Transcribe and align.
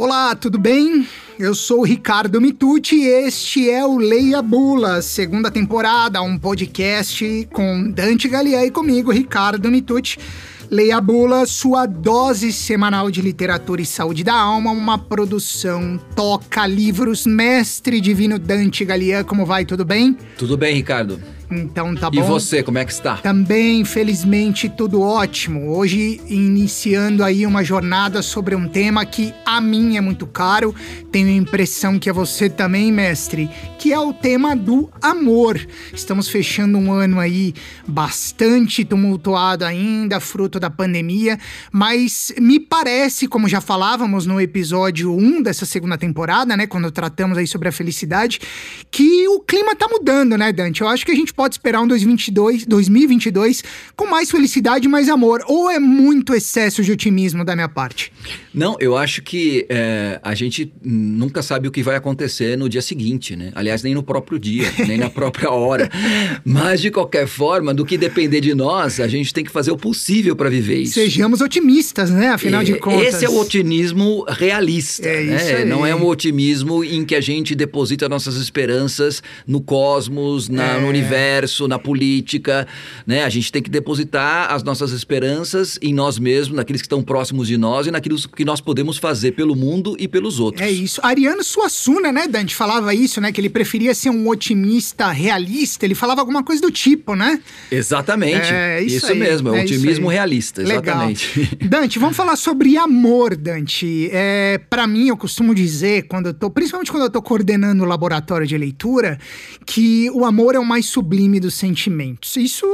Olá, 0.00 0.36
tudo 0.36 0.60
bem? 0.60 1.08
Eu 1.36 1.56
sou 1.56 1.82
Ricardo 1.82 2.40
Mitucci 2.40 2.94
e 2.94 3.06
este 3.06 3.68
é 3.68 3.84
o 3.84 3.98
Leia 3.98 4.40
Bula, 4.40 5.02
segunda 5.02 5.50
temporada, 5.50 6.22
um 6.22 6.38
podcast 6.38 7.48
com 7.52 7.90
Dante 7.90 8.28
Galian 8.28 8.64
e 8.64 8.70
comigo, 8.70 9.10
Ricardo 9.10 9.68
Mitucci. 9.68 10.18
Leia 10.70 11.00
Bula, 11.00 11.46
sua 11.46 11.84
dose 11.84 12.52
semanal 12.52 13.10
de 13.10 13.20
literatura 13.20 13.82
e 13.82 13.86
saúde 13.86 14.22
da 14.22 14.34
alma, 14.34 14.70
uma 14.70 14.98
produção 14.98 15.98
Toca 16.14 16.64
Livros, 16.64 17.26
mestre 17.26 18.00
divino 18.00 18.38
Dante 18.38 18.84
Galian. 18.84 19.24
Como 19.24 19.44
vai? 19.44 19.64
Tudo 19.64 19.84
bem? 19.84 20.16
Tudo 20.36 20.56
bem, 20.56 20.74
Ricardo. 20.74 21.20
Então 21.50 21.94
tá 21.94 22.10
bom. 22.10 22.18
E 22.18 22.22
você, 22.22 22.62
como 22.62 22.78
é 22.78 22.84
que 22.84 22.92
está? 22.92 23.16
Também, 23.16 23.84
felizmente, 23.84 24.68
tudo 24.68 25.00
ótimo. 25.00 25.70
Hoje, 25.70 26.20
iniciando 26.28 27.24
aí 27.24 27.46
uma 27.46 27.64
jornada 27.64 28.20
sobre 28.20 28.54
um 28.54 28.68
tema 28.68 29.04
que 29.06 29.32
a 29.46 29.60
mim 29.60 29.96
é 29.96 30.00
muito 30.00 30.26
caro, 30.26 30.74
tenho 31.10 31.28
a 31.28 31.32
impressão 31.32 31.98
que 31.98 32.10
a 32.10 32.12
você 32.12 32.50
também, 32.50 32.92
mestre, 32.92 33.48
que 33.78 33.92
é 33.92 33.98
o 33.98 34.12
tema 34.12 34.54
do 34.54 34.90
amor. 35.00 35.58
Estamos 35.92 36.28
fechando 36.28 36.76
um 36.76 36.92
ano 36.92 37.18
aí 37.18 37.54
bastante 37.86 38.84
tumultuado 38.84 39.64
ainda, 39.64 40.20
fruto 40.20 40.60
da 40.60 40.68
pandemia, 40.68 41.38
mas 41.72 42.32
me 42.38 42.60
parece, 42.60 43.26
como 43.26 43.48
já 43.48 43.60
falávamos 43.60 44.26
no 44.26 44.40
episódio 44.40 45.14
1 45.14 45.42
dessa 45.42 45.64
segunda 45.64 45.96
temporada, 45.96 46.56
né, 46.56 46.66
quando 46.66 46.90
tratamos 46.90 47.38
aí 47.38 47.46
sobre 47.46 47.68
a 47.68 47.72
felicidade, 47.72 48.40
que 48.90 49.26
o 49.28 49.40
clima 49.40 49.74
tá 49.74 49.88
mudando, 49.88 50.36
né, 50.36 50.52
Dante? 50.52 50.82
Eu 50.82 50.88
acho 50.88 51.06
que 51.06 51.12
a 51.12 51.14
gente 51.14 51.32
pode 51.38 51.54
esperar 51.54 51.80
um 51.80 51.86
2022, 51.86 52.66
2022 52.66 53.62
com 53.94 54.06
mais 54.06 54.28
felicidade 54.28 54.86
e 54.86 54.88
mais 54.88 55.08
amor? 55.08 55.40
Ou 55.46 55.70
é 55.70 55.78
muito 55.78 56.34
excesso 56.34 56.82
de 56.82 56.90
otimismo 56.90 57.44
da 57.44 57.54
minha 57.54 57.68
parte? 57.68 58.12
Não, 58.52 58.76
eu 58.80 58.96
acho 58.96 59.22
que 59.22 59.64
é, 59.68 60.18
a 60.20 60.34
gente 60.34 60.72
nunca 60.82 61.40
sabe 61.40 61.68
o 61.68 61.70
que 61.70 61.80
vai 61.80 61.94
acontecer 61.94 62.58
no 62.58 62.68
dia 62.68 62.82
seguinte, 62.82 63.36
né? 63.36 63.52
Aliás, 63.54 63.84
nem 63.84 63.94
no 63.94 64.02
próprio 64.02 64.36
dia, 64.36 64.66
nem 64.88 64.98
na 64.98 65.08
própria 65.08 65.52
hora. 65.52 65.88
Mas, 66.44 66.80
de 66.80 66.90
qualquer 66.90 67.28
forma, 67.28 67.72
do 67.72 67.86
que 67.86 67.96
depender 67.96 68.40
de 68.40 68.52
nós, 68.56 68.98
a 68.98 69.06
gente 69.06 69.32
tem 69.32 69.44
que 69.44 69.50
fazer 69.52 69.70
o 69.70 69.76
possível 69.76 70.34
para 70.34 70.50
viver 70.50 70.80
isso. 70.80 70.94
Sejamos 70.94 71.40
otimistas, 71.40 72.10
né? 72.10 72.30
Afinal 72.30 72.62
é, 72.62 72.64
de 72.64 72.74
contas. 72.80 73.14
Esse 73.14 73.24
é 73.24 73.28
o 73.28 73.38
otimismo 73.38 74.24
realista, 74.28 75.06
é 75.06 75.22
né? 75.22 75.64
Não 75.64 75.86
é 75.86 75.94
um 75.94 76.04
otimismo 76.04 76.82
em 76.82 77.04
que 77.04 77.14
a 77.14 77.20
gente 77.20 77.54
deposita 77.54 78.08
nossas 78.08 78.34
esperanças 78.36 79.22
no 79.46 79.60
cosmos, 79.60 80.48
na, 80.48 80.76
É. 80.76 80.80
no 80.80 80.88
universo, 80.88 81.27
na 81.68 81.78
política, 81.78 82.66
né? 83.06 83.24
A 83.24 83.28
gente 83.28 83.50
tem 83.50 83.62
que 83.62 83.70
depositar 83.70 84.52
as 84.52 84.62
nossas 84.62 84.92
esperanças 84.92 85.78
em 85.82 85.92
nós 85.92 86.18
mesmos, 86.18 86.56
naqueles 86.56 86.80
que 86.80 86.86
estão 86.86 87.02
próximos 87.02 87.48
de 87.48 87.56
nós 87.56 87.86
e 87.86 87.90
naquilo 87.90 88.18
que 88.28 88.44
nós 88.44 88.60
podemos 88.60 88.98
fazer 88.98 89.32
pelo 89.32 89.54
mundo 89.54 89.96
e 89.98 90.08
pelos 90.08 90.40
outros. 90.40 90.62
É 90.62 90.70
isso. 90.70 91.00
Ariano 91.02 91.42
Suassuna, 91.42 92.12
né, 92.12 92.26
Dante, 92.28 92.54
falava 92.54 92.94
isso, 92.94 93.20
né? 93.20 93.32
Que 93.32 93.40
ele 93.40 93.48
preferia 93.48 93.94
ser 93.94 94.10
um 94.10 94.28
otimista 94.28 95.08
realista. 95.08 95.84
Ele 95.84 95.94
falava 95.94 96.20
alguma 96.20 96.42
coisa 96.42 96.62
do 96.62 96.70
tipo, 96.70 97.14
né? 97.14 97.40
Exatamente. 97.70 98.52
É, 98.52 98.82
isso 98.82 99.06
aí, 99.06 99.18
mesmo, 99.18 99.54
é, 99.54 99.60
é 99.60 99.64
isso 99.64 99.74
otimismo 99.74 100.08
realista, 100.08 100.62
Legal. 100.62 100.82
exatamente. 100.82 101.58
Dante, 101.68 101.98
vamos 101.98 102.16
falar 102.16 102.36
sobre 102.36 102.76
amor, 102.76 103.36
Dante. 103.36 104.08
É, 104.12 104.60
para 104.70 104.86
mim, 104.86 105.08
eu 105.08 105.16
costumo 105.16 105.54
dizer, 105.54 106.06
quando 106.08 106.26
eu 106.26 106.34
tô, 106.34 106.50
principalmente 106.50 106.90
quando 106.90 107.04
eu 107.04 107.10
tô 107.10 107.22
coordenando 107.22 107.82
o 107.82 107.86
laboratório 107.86 108.46
de 108.46 108.56
leitura, 108.56 109.18
que 109.66 110.10
o 110.10 110.24
amor 110.24 110.54
é 110.54 110.58
o 110.58 110.64
mais 110.64 110.86
sublime 110.86 111.17
dos 111.40 111.54
sentimentos. 111.54 112.36
Isso 112.36 112.64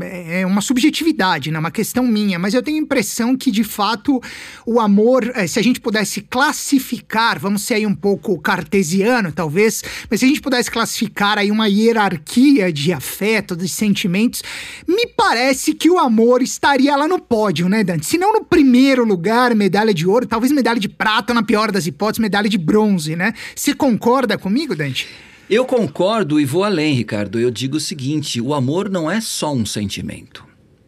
é, 0.00 0.40
é 0.40 0.46
uma 0.46 0.60
subjetividade, 0.60 1.50
né? 1.50 1.58
Uma 1.58 1.70
questão 1.70 2.04
minha, 2.06 2.38
mas 2.38 2.54
eu 2.54 2.62
tenho 2.62 2.78
a 2.78 2.80
impressão 2.80 3.36
que, 3.36 3.50
de 3.50 3.62
fato, 3.62 4.20
o 4.66 4.80
amor, 4.80 5.30
é, 5.34 5.46
se 5.46 5.58
a 5.58 5.62
gente 5.62 5.80
pudesse 5.80 6.22
classificar, 6.22 7.38
vamos 7.38 7.62
ser 7.62 7.74
aí 7.74 7.86
um 7.86 7.94
pouco 7.94 8.38
cartesiano, 8.40 9.30
talvez, 9.30 9.82
mas 10.10 10.20
se 10.20 10.26
a 10.26 10.28
gente 10.28 10.40
pudesse 10.40 10.70
classificar 10.70 11.38
aí 11.38 11.50
uma 11.50 11.68
hierarquia 11.68 12.72
de 12.72 12.92
afeto, 12.92 13.54
de 13.54 13.68
sentimentos, 13.68 14.42
me 14.88 15.06
parece 15.06 15.74
que 15.74 15.90
o 15.90 15.98
amor 15.98 16.42
estaria 16.42 16.96
lá 16.96 17.06
no 17.06 17.20
pódio, 17.20 17.68
né, 17.68 17.84
Dante? 17.84 18.06
Se 18.06 18.18
não 18.18 18.32
no 18.32 18.44
primeiro 18.44 19.04
lugar, 19.04 19.54
medalha 19.54 19.94
de 19.94 20.06
ouro, 20.06 20.26
talvez 20.26 20.50
medalha 20.50 20.80
de 20.80 20.88
prata, 20.88 21.34
na 21.34 21.42
pior 21.42 21.70
das 21.70 21.86
hipóteses, 21.86 22.20
medalha 22.20 22.48
de 22.48 22.58
bronze, 22.58 23.14
né? 23.14 23.32
Você 23.54 23.74
concorda 23.74 24.36
comigo, 24.38 24.74
Dante? 24.74 25.06
Eu 25.52 25.66
concordo 25.66 26.40
e 26.40 26.46
vou 26.46 26.64
além, 26.64 26.94
Ricardo. 26.94 27.38
Eu 27.38 27.50
digo 27.50 27.76
o 27.76 27.80
seguinte: 27.80 28.40
o 28.40 28.54
amor 28.54 28.88
não 28.88 29.10
é 29.10 29.20
só 29.20 29.52
um 29.52 29.66
sentimento. 29.66 30.46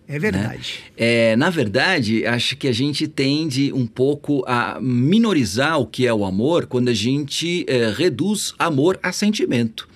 É 0.08 0.18
verdade. 0.18 0.78
É, 0.96 1.36
na 1.36 1.50
verdade, 1.50 2.24
acho 2.24 2.56
que 2.56 2.66
a 2.66 2.72
gente 2.72 3.06
tende 3.06 3.70
um 3.74 3.86
pouco 3.86 4.42
a 4.46 4.80
minorizar 4.80 5.78
o 5.78 5.86
que 5.86 6.06
é 6.06 6.14
o 6.14 6.24
amor 6.24 6.64
quando 6.64 6.88
a 6.88 6.94
gente 6.94 7.66
é, 7.68 7.92
reduz 7.94 8.54
amor 8.58 8.98
a 9.02 9.12
sentimento. 9.12 9.86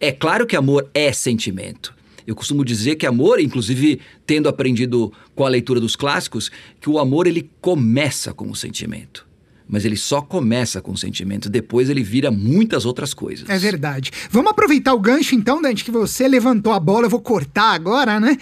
É 0.00 0.10
claro 0.10 0.48
que 0.48 0.56
amor 0.56 0.90
é 0.92 1.12
sentimento. 1.12 1.94
Eu 2.26 2.34
costumo 2.34 2.64
dizer 2.64 2.96
que 2.96 3.06
amor, 3.06 3.38
inclusive 3.38 4.00
tendo 4.26 4.48
aprendido 4.48 5.12
com 5.32 5.46
a 5.46 5.48
leitura 5.48 5.78
dos 5.78 5.94
clássicos, 5.94 6.50
que 6.80 6.90
o 6.90 6.98
amor 6.98 7.28
ele 7.28 7.48
começa 7.60 8.34
com 8.34 8.50
o 8.50 8.56
sentimento. 8.56 9.24
Mas 9.72 9.86
ele 9.86 9.96
só 9.96 10.20
começa 10.20 10.82
com 10.82 10.94
sentimento, 10.94 11.48
depois 11.48 11.88
ele 11.88 12.02
vira 12.02 12.30
muitas 12.30 12.84
outras 12.84 13.14
coisas. 13.14 13.48
É 13.48 13.56
verdade. 13.56 14.10
Vamos 14.30 14.50
aproveitar 14.50 14.92
o 14.92 15.00
gancho, 15.00 15.34
então, 15.34 15.62
Dante, 15.62 15.82
que 15.82 15.90
você 15.90 16.28
levantou 16.28 16.74
a 16.74 16.78
bola, 16.78 17.06
eu 17.06 17.10
vou 17.10 17.22
cortar 17.22 17.72
agora, 17.72 18.20
né? 18.20 18.36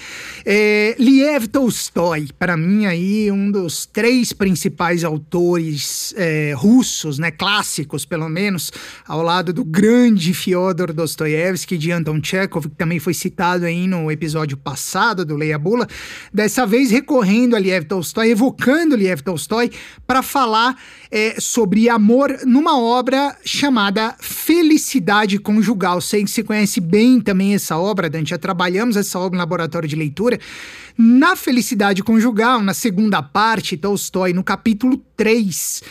É, 0.44 0.96
Liev 0.98 1.46
Tolstói, 1.46 2.30
para 2.36 2.56
mim, 2.56 2.84
aí, 2.84 3.30
um 3.30 3.48
dos 3.48 3.86
três 3.86 4.32
principais 4.32 5.04
autores 5.04 6.12
é, 6.16 6.52
russos, 6.56 7.20
né? 7.20 7.30
Clássicos, 7.30 8.04
pelo 8.04 8.28
menos, 8.28 8.72
ao 9.06 9.22
lado 9.22 9.52
do 9.52 9.64
grande 9.64 10.34
Fyodor 10.34 10.92
Dostoiévski 10.92 11.78
de 11.78 11.92
Anton 11.92 12.20
Chekhov, 12.20 12.68
que 12.68 12.74
também 12.74 12.98
foi 12.98 13.14
citado 13.14 13.66
aí 13.66 13.86
no 13.86 14.10
episódio 14.10 14.56
passado 14.56 15.24
do 15.24 15.36
Leia 15.36 15.60
Bula. 15.60 15.86
Dessa 16.34 16.66
vez 16.66 16.91
recorrendo 16.91 17.54
a 17.54 17.58
Liev 17.60 17.84
Tolstói, 17.84 18.30
evocando 18.30 18.97
Liev 18.97 19.20
Tolstói, 19.20 19.70
para 20.08 20.22
falar 20.22 20.76
é, 21.08 21.19
sobre 21.38 21.88
amor 21.88 22.41
numa 22.44 22.78
obra 22.78 23.36
chamada 23.44 24.16
Felicidade 24.20 25.38
Conjugal. 25.38 26.00
Sei 26.00 26.25
que 26.25 26.31
você 26.31 26.42
conhece 26.42 26.81
bem 26.81 27.20
também 27.20 27.54
essa 27.54 27.76
obra, 27.76 28.08
Dante. 28.08 28.31
Já 28.31 28.38
trabalhamos 28.38 28.97
essa 28.97 29.19
obra 29.19 29.36
no 29.36 29.38
laboratório 29.38 29.88
de 29.88 29.97
leitura. 29.97 30.38
Na 30.97 31.36
Felicidade 31.36 32.03
Conjugal, 32.03 32.60
na 32.62 32.75
segunda 32.75 33.22
parte, 33.22 33.76
Tolstói, 33.76 34.32
no 34.32 34.44
capítulo 34.44 34.97
3, 35.16 35.82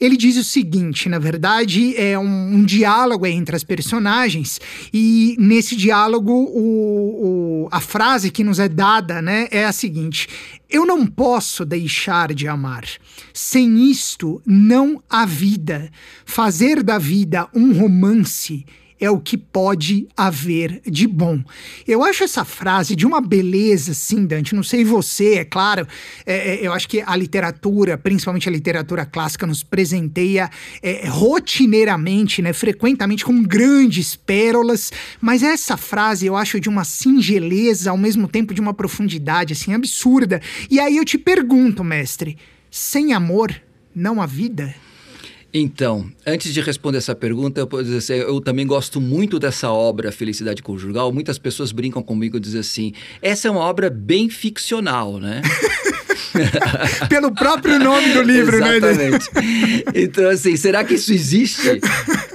ele 0.00 0.16
diz 0.16 0.36
o 0.36 0.44
seguinte: 0.44 1.08
na 1.08 1.18
verdade, 1.18 1.96
é 1.96 2.18
um, 2.18 2.54
um 2.56 2.64
diálogo 2.64 3.26
entre 3.26 3.56
as 3.56 3.64
personagens, 3.64 4.60
e 4.92 5.36
nesse 5.38 5.76
diálogo, 5.76 6.32
o, 6.32 7.64
o- 7.64 7.68
a 7.70 7.80
frase 7.80 8.30
que 8.30 8.44
nos 8.44 8.58
é 8.58 8.68
dada 8.68 9.20
né, 9.22 9.48
é 9.50 9.64
a 9.64 9.72
seguinte: 9.72 10.28
Eu 10.68 10.84
não 10.86 11.06
posso 11.06 11.64
deixar 11.64 12.32
de 12.34 12.46
amar. 12.48 12.84
Sem 13.32 13.90
isto, 13.90 14.40
não 14.46 15.02
há 15.08 15.24
vida. 15.26 15.90
Fazer 16.24 16.82
da 16.82 16.98
vida 16.98 17.48
um 17.54 17.72
romance 17.72 18.64
é 19.04 19.10
o 19.10 19.20
que 19.20 19.36
pode 19.36 20.08
haver 20.16 20.80
de 20.86 21.06
bom. 21.06 21.42
Eu 21.86 22.02
acho 22.02 22.24
essa 22.24 22.44
frase 22.44 22.96
de 22.96 23.06
uma 23.06 23.20
beleza, 23.20 23.92
sim, 23.92 24.24
Dante. 24.26 24.54
Não 24.54 24.62
sei 24.62 24.84
você, 24.84 25.34
é 25.34 25.44
claro. 25.44 25.86
é, 26.24 26.54
é, 26.54 26.66
eu 26.66 26.72
acho 26.72 26.88
que 26.88 27.02
a 27.04 27.14
literatura, 27.14 27.98
principalmente 27.98 28.48
a 28.48 28.52
literatura 28.52 29.04
clássica, 29.04 29.46
nos 29.46 29.62
presenteia 29.62 30.50
é, 30.82 31.06
rotineiramente, 31.08 32.40
né, 32.40 32.52
frequentemente 32.52 33.24
com 33.24 33.42
grandes 33.42 34.16
pérolas. 34.16 34.90
Mas 35.20 35.42
essa 35.42 35.76
frase 35.76 36.26
eu 36.26 36.36
acho 36.36 36.58
de 36.58 36.68
uma 36.68 36.84
singeleza, 36.84 37.90
ao 37.90 37.98
mesmo 37.98 38.26
tempo 38.26 38.54
de 38.54 38.60
uma 38.60 38.72
profundidade 38.72 39.52
assim 39.52 39.74
absurda. 39.74 40.40
E 40.70 40.80
aí 40.80 40.96
eu 40.96 41.04
te 41.04 41.18
pergunto, 41.18 41.84
mestre, 41.84 42.38
sem 42.70 43.12
amor 43.12 43.54
não 43.94 44.20
há 44.20 44.26
vida? 44.26 44.74
Então, 45.56 46.10
antes 46.26 46.52
de 46.52 46.60
responder 46.60 46.98
essa 46.98 47.14
pergunta, 47.14 47.60
eu 47.60 47.66
posso 47.68 47.84
dizer 47.84 47.98
assim, 47.98 48.14
eu 48.14 48.40
também 48.40 48.66
gosto 48.66 49.00
muito 49.00 49.38
dessa 49.38 49.70
obra 49.70 50.10
Felicidade 50.10 50.60
Conjugal. 50.60 51.12
Muitas 51.12 51.38
pessoas 51.38 51.70
brincam 51.70 52.02
comigo 52.02 52.36
e 52.36 52.40
dizem 52.40 52.58
assim: 52.58 52.92
essa 53.22 53.46
é 53.46 53.50
uma 53.52 53.60
obra 53.60 53.88
bem 53.88 54.28
ficcional, 54.28 55.20
né? 55.20 55.42
Pelo 57.08 57.32
próprio 57.32 57.78
nome 57.78 58.12
do 58.12 58.22
livro, 58.22 58.58
né? 58.58 58.78
Exatamente. 58.78 59.30
Então, 59.94 60.28
assim, 60.28 60.56
será 60.56 60.82
que 60.82 60.94
isso 60.94 61.12
existe? 61.12 61.80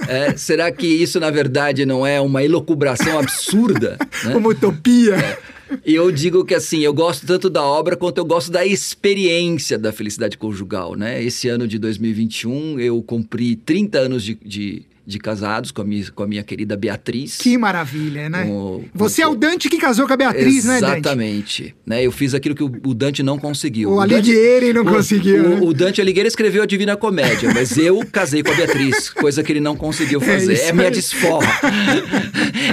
É, 0.08 0.34
será 0.34 0.72
que 0.72 0.86
isso, 0.86 1.20
na 1.20 1.30
verdade, 1.30 1.84
não 1.84 2.06
é 2.06 2.18
uma 2.18 2.42
elocubração 2.42 3.18
absurda? 3.18 3.98
né? 4.24 4.34
Uma 4.34 4.48
utopia. 4.48 5.38
E 5.84 5.94
eu 5.94 6.10
digo 6.10 6.44
que 6.44 6.54
assim, 6.54 6.80
eu 6.80 6.92
gosto 6.92 7.26
tanto 7.26 7.48
da 7.48 7.62
obra 7.62 7.96
quanto 7.96 8.18
eu 8.18 8.24
gosto 8.24 8.50
da 8.50 8.64
experiência 8.66 9.78
da 9.78 9.92
felicidade 9.92 10.36
conjugal, 10.36 10.94
né? 10.94 11.22
Esse 11.22 11.48
ano 11.48 11.66
de 11.66 11.78
2021 11.78 12.78
eu 12.80 13.02
cumpri 13.02 13.56
30 13.56 13.98
anos 13.98 14.22
de, 14.22 14.34
de, 14.34 14.82
de 15.10 15.18
casados 15.18 15.70
com 15.70 15.82
a 15.82 15.84
minha, 15.84 16.10
com 16.10 16.22
a 16.22 16.26
minha 16.26 16.42
querida 16.42 16.76
Beatriz. 16.76 17.36
Que 17.36 17.58
maravilha, 17.58 18.28
né? 18.28 18.44
Com, 18.44 18.84
Você 18.94 19.22
com, 19.22 19.28
é 19.28 19.30
o 19.30 19.34
Dante 19.34 19.68
que 19.68 19.78
casou 19.78 20.06
com 20.06 20.12
a 20.12 20.16
Beatriz, 20.16 20.64
né, 20.64 20.80
Dante? 20.80 20.92
Exatamente. 20.92 21.74
Né, 21.84 22.06
eu 22.06 22.12
fiz 22.12 22.34
aquilo 22.34 22.54
que 22.54 22.62
o, 22.62 22.72
o 22.84 22.94
Dante 22.94 23.22
não 23.22 23.38
conseguiu. 23.38 23.90
O, 23.90 23.94
o 23.96 24.00
Alighieri 24.00 24.72
não 24.72 24.82
o, 24.82 24.86
conseguiu. 24.86 25.44
O, 25.44 25.48
né? 25.48 25.58
o, 25.62 25.72
Dante 25.74 26.00
Alighieri 26.00 26.28
escreveu 26.28 26.62
a 26.62 26.66
Divina 26.66 26.96
Comédia, 26.96 27.52
mas 27.52 27.76
eu 27.76 28.00
casei 28.10 28.42
com 28.42 28.52
a 28.52 28.54
Beatriz, 28.54 29.10
coisa 29.10 29.42
que 29.42 29.52
ele 29.52 29.60
não 29.60 29.76
conseguiu 29.76 30.20
é 30.22 30.24
fazer. 30.24 30.54
É, 30.54 30.68
é 30.68 30.72
minha 30.72 30.90
desforra. 30.90 31.48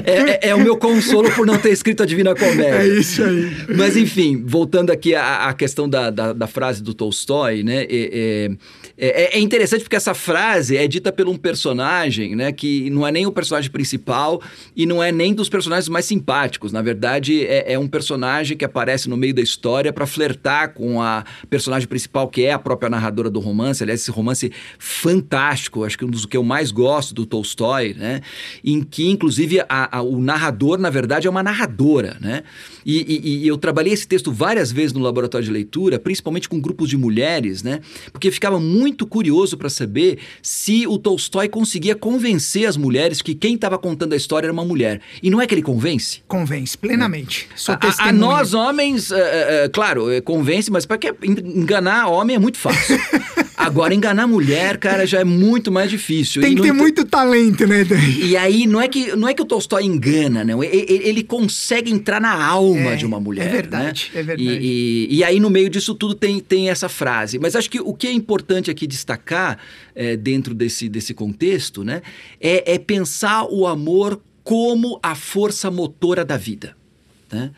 é, 0.05 0.11
é, 0.11 0.49
é, 0.49 0.55
o 0.55 0.59
meu 0.59 0.77
consolo 0.77 1.31
por 1.31 1.45
não 1.45 1.57
ter 1.57 1.71
escrito 1.71 2.03
a 2.03 2.05
Divina 2.05 2.35
Comédia. 2.35 2.83
É 2.83 2.87
isso 2.87 3.23
aí. 3.23 3.51
Mas 3.75 3.97
enfim, 3.97 4.43
voltando 4.45 4.91
aqui 4.91 5.15
à, 5.15 5.47
à 5.47 5.53
questão 5.53 5.89
da, 5.89 6.09
da, 6.09 6.33
da, 6.33 6.47
frase 6.47 6.83
do 6.83 6.93
Tolstói, 6.93 7.63
né? 7.63 7.85
É, 7.89 8.51
é, 8.97 9.37
é 9.37 9.39
interessante 9.39 9.83
porque 9.83 9.95
essa 9.95 10.13
frase 10.13 10.75
é 10.75 10.87
dita 10.87 11.11
por 11.11 11.27
um 11.27 11.37
personagem, 11.37 12.26
né? 12.35 12.51
Que 12.51 12.89
não 12.89 13.05
é 13.05 13.11
nem 13.11 13.25
o 13.25 13.31
personagem 13.31 13.69
principal 13.69 14.41
e 14.75 14.85
não 14.85 15.01
é 15.01 15.11
nem 15.11 15.33
dos 15.33 15.49
personagens 15.49 15.89
mais 15.89 16.05
simpáticos. 16.05 16.71
Na 16.71 16.81
verdade, 16.81 17.45
é, 17.45 17.73
é 17.73 17.79
um 17.79 17.87
personagem 17.87 18.57
que 18.57 18.65
aparece 18.65 19.09
no 19.09 19.17
meio 19.17 19.33
da 19.33 19.41
história 19.41 19.91
para 19.93 20.05
flertar 20.05 20.73
com 20.73 21.01
a 21.01 21.23
personagem 21.49 21.87
principal, 21.87 22.27
que 22.27 22.43
é 22.43 22.53
a 22.53 22.59
própria 22.59 22.89
narradora 22.89 23.29
do 23.29 23.39
romance. 23.39 23.83
Aliás, 23.83 24.01
esse 24.01 24.11
romance 24.11 24.51
fantástico, 24.77 25.83
acho 25.83 25.97
que 25.97 26.05
um 26.05 26.09
dos 26.09 26.25
que 26.25 26.37
eu 26.37 26.43
mais 26.43 26.71
gosto 26.71 27.13
do 27.13 27.25
Tolstói, 27.25 27.93
né? 27.93 28.21
Em 28.63 28.83
que, 28.83 29.09
inclusive, 29.09 29.61
a, 29.67 29.97
a, 29.97 30.01
o 30.01 30.19
narrador, 30.19 30.77
na 30.77 30.89
verdade, 30.89 31.27
é 31.27 31.29
uma 31.29 31.43
narradora, 31.43 32.17
né? 32.19 32.43
E, 32.85 33.01
e, 33.01 33.43
e, 33.43 33.47
eu 33.47 33.57
trabalhei 33.57 33.93
esse 33.93 34.07
texto 34.07 34.31
várias 34.31 34.71
vezes 34.71 34.93
no 34.93 35.01
laboratório 35.01 35.45
de 35.45 35.51
leitura, 35.51 35.99
principalmente 35.99 36.47
com 36.47 36.59
grupos 36.59 36.89
de 36.89 36.97
mulheres, 36.97 37.61
né? 37.61 37.81
Porque 38.11 38.31
ficava 38.31 38.59
muito 38.59 39.05
curioso 39.05 39.57
para 39.57 39.69
saber 39.69 40.19
se 40.41 40.87
o 40.87 40.97
Tolstói 40.97 41.49
conseguia 41.49 41.95
convencer 42.07 42.65
as 42.65 42.77
mulheres 42.77 43.21
que 43.21 43.35
quem 43.35 43.55
estava 43.55 43.77
contando 43.77 44.13
a 44.13 44.15
história 44.15 44.45
era 44.45 44.53
uma 44.53 44.63
mulher. 44.63 45.01
E 45.21 45.29
não 45.29 45.41
é 45.41 45.45
que 45.45 45.53
ele 45.53 45.61
convence? 45.61 46.21
Convence, 46.25 46.77
plenamente. 46.77 47.49
É. 47.67 47.71
A, 47.73 48.07
a, 48.07 48.13
nós, 48.13 48.53
homens, 48.53 49.11
é, 49.11 49.65
é, 49.65 49.67
claro, 49.67 50.05
convence, 50.23 50.71
mas 50.71 50.85
para 50.85 50.97
que 50.97 51.13
enganar 51.21 52.07
homem 52.07 52.37
é 52.37 52.39
muito 52.39 52.57
fácil. 52.57 52.97
Agora, 53.57 53.93
enganar 53.93 54.27
mulher, 54.27 54.77
cara, 54.77 55.05
já 55.05 55.19
é 55.19 55.23
muito 55.23 55.71
mais 55.71 55.89
difícil. 55.89 56.41
Tem 56.41 56.55
que 56.55 56.61
ter 56.61 56.71
muito 56.71 57.03
talento, 57.03 57.65
né, 57.65 57.85
E 58.21 58.37
aí, 58.37 58.67
não 58.67 58.79
é 58.79 58.87
que, 58.87 59.15
não 59.15 59.27
é 59.27 59.33
que 59.33 59.41
o 59.41 59.45
Tolstói 59.45 59.83
engana, 59.83 60.45
não. 60.45 60.63
Ele, 60.63 60.85
ele 61.03 61.23
consegue 61.23 61.91
entrar 61.91 62.21
na 62.21 62.41
alma 62.41 62.91
é, 62.91 62.95
de 62.95 63.05
uma 63.05 63.19
mulher. 63.19 63.47
É 63.47 63.49
verdade, 63.49 64.11
né? 64.13 64.21
é 64.21 64.23
verdade. 64.23 64.49
E, 64.49 65.07
e, 65.09 65.17
e, 65.17 65.23
aí, 65.23 65.39
no 65.39 65.49
meio 65.49 65.69
disso 65.69 65.95
tudo, 65.95 66.13
tem, 66.13 66.39
tem 66.39 66.69
essa 66.69 66.87
frase. 66.87 67.39
Mas 67.39 67.55
acho 67.55 67.69
que 67.69 67.81
o 67.81 67.93
que 67.93 68.07
é 68.07 68.11
importante 68.11 68.69
aqui 68.69 68.85
destacar, 68.85 69.57
é, 69.95 70.15
dentro 70.15 70.53
desse, 70.53 70.87
desse 70.87 71.15
contexto, 71.15 71.83
né, 71.83 71.96
é, 72.39 72.73
é 72.73 72.77
pensar 72.77 73.45
o 73.49 73.67
amor 73.67 74.21
como 74.43 74.99
a 75.03 75.13
força 75.15 75.69
motora 75.69 76.23
da 76.23 76.37
vida. 76.37 76.75
Né? 77.31 77.51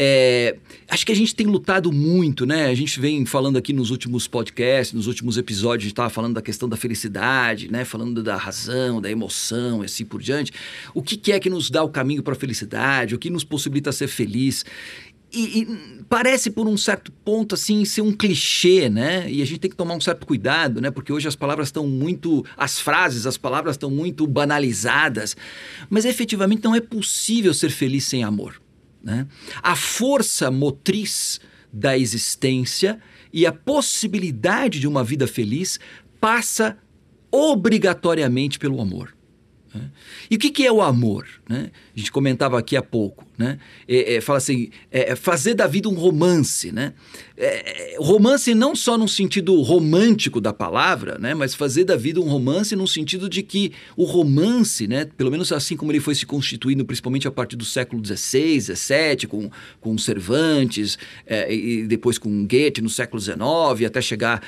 É, 0.00 0.56
acho 0.88 1.04
que 1.04 1.10
a 1.10 1.14
gente 1.14 1.34
tem 1.34 1.44
lutado 1.44 1.90
muito, 1.90 2.46
né? 2.46 2.66
A 2.66 2.74
gente 2.74 3.00
vem 3.00 3.26
falando 3.26 3.56
aqui 3.56 3.72
nos 3.72 3.90
últimos 3.90 4.28
podcasts, 4.28 4.94
nos 4.94 5.08
últimos 5.08 5.36
episódios, 5.36 5.82
a 5.82 5.88
gente 5.88 5.92
estava 5.92 6.08
falando 6.08 6.34
da 6.34 6.42
questão 6.42 6.68
da 6.68 6.76
felicidade, 6.76 7.68
né? 7.68 7.84
Falando 7.84 8.22
da 8.22 8.36
razão, 8.36 9.00
da 9.00 9.10
emoção 9.10 9.82
e 9.82 9.86
assim 9.86 10.04
por 10.04 10.22
diante. 10.22 10.52
O 10.94 11.02
que, 11.02 11.16
que 11.16 11.32
é 11.32 11.40
que 11.40 11.50
nos 11.50 11.68
dá 11.68 11.82
o 11.82 11.88
caminho 11.88 12.22
para 12.22 12.34
a 12.34 12.36
felicidade? 12.36 13.12
O 13.12 13.18
que 13.18 13.28
nos 13.28 13.42
possibilita 13.42 13.90
ser 13.90 14.06
feliz? 14.06 14.64
E, 15.32 15.60
e, 15.60 15.66
parece 16.08 16.50
por 16.50 16.66
um 16.66 16.76
certo 16.76 17.12
ponto 17.12 17.54
assim 17.54 17.84
ser 17.84 18.00
um 18.00 18.12
clichê, 18.12 18.88
né? 18.88 19.30
E 19.30 19.42
a 19.42 19.44
gente 19.44 19.60
tem 19.60 19.70
que 19.70 19.76
tomar 19.76 19.94
um 19.94 20.00
certo 20.00 20.26
cuidado, 20.26 20.80
né? 20.80 20.90
Porque 20.90 21.12
hoje 21.12 21.28
as 21.28 21.36
palavras 21.36 21.68
estão 21.68 21.86
muito, 21.86 22.44
as 22.56 22.80
frases, 22.80 23.26
as 23.26 23.36
palavras 23.36 23.74
estão 23.74 23.90
muito 23.90 24.26
banalizadas, 24.26 25.36
mas 25.90 26.04
efetivamente 26.04 26.64
não 26.64 26.74
é 26.74 26.80
possível 26.80 27.52
ser 27.52 27.70
feliz 27.70 28.04
sem 28.04 28.24
amor. 28.24 28.60
Né? 29.02 29.26
A 29.62 29.76
força 29.76 30.50
motriz 30.50 31.40
da 31.72 31.96
existência 31.96 32.98
e 33.32 33.46
a 33.46 33.52
possibilidade 33.52 34.80
de 34.80 34.88
uma 34.88 35.04
vida 35.04 35.26
feliz 35.26 35.78
passa 36.20 36.78
obrigatoriamente 37.30 38.58
pelo 38.58 38.80
amor. 38.80 39.14
Né? 39.74 39.90
E 40.30 40.36
o 40.36 40.38
que, 40.38 40.50
que, 40.50 40.66
é 40.66 40.72
o 40.72 40.80
amor? 40.80 41.26
Né? 41.48 41.70
A 41.94 41.98
gente 41.98 42.10
comentava 42.10 42.58
aqui 42.58 42.76
há 42.76 42.82
pouco. 42.82 43.26
Né? 43.36 43.58
É, 43.86 44.14
é, 44.14 44.20
fala 44.20 44.38
assim, 44.38 44.70
é, 44.90 45.12
é 45.12 45.16
fazer 45.16 45.54
da 45.54 45.66
vida 45.66 45.88
um 45.88 45.94
romance. 45.94 46.72
Né? 46.72 46.94
É, 47.36 47.94
é, 47.94 47.96
romance 47.98 48.54
não 48.54 48.74
só 48.74 48.96
no 48.96 49.06
sentido 49.06 49.60
romântico 49.60 50.40
da 50.40 50.52
palavra, 50.52 51.18
né? 51.18 51.34
mas 51.34 51.54
fazer 51.54 51.84
da 51.84 51.96
vida 51.96 52.20
um 52.20 52.28
romance 52.28 52.74
no 52.74 52.86
sentido 52.86 53.28
de 53.28 53.42
que 53.42 53.72
o 53.96 54.04
romance, 54.04 54.86
né? 54.86 55.04
pelo 55.04 55.30
menos 55.30 55.52
assim 55.52 55.76
como 55.76 55.92
ele 55.92 56.00
foi 56.00 56.14
se 56.14 56.24
constituindo, 56.24 56.84
principalmente 56.84 57.28
a 57.28 57.30
partir 57.30 57.56
do 57.56 57.64
século 57.64 58.02
XVI, 58.04 58.60
XVII, 58.60 59.26
com, 59.28 59.50
com 59.80 59.98
Cervantes, 59.98 60.98
e 61.48 61.84
depois 61.86 62.18
com 62.18 62.46
Goethe 62.46 62.80
no 62.80 62.88
século 62.88 63.20
XIX, 63.20 63.38
até 63.86 64.00
chegar 64.00 64.42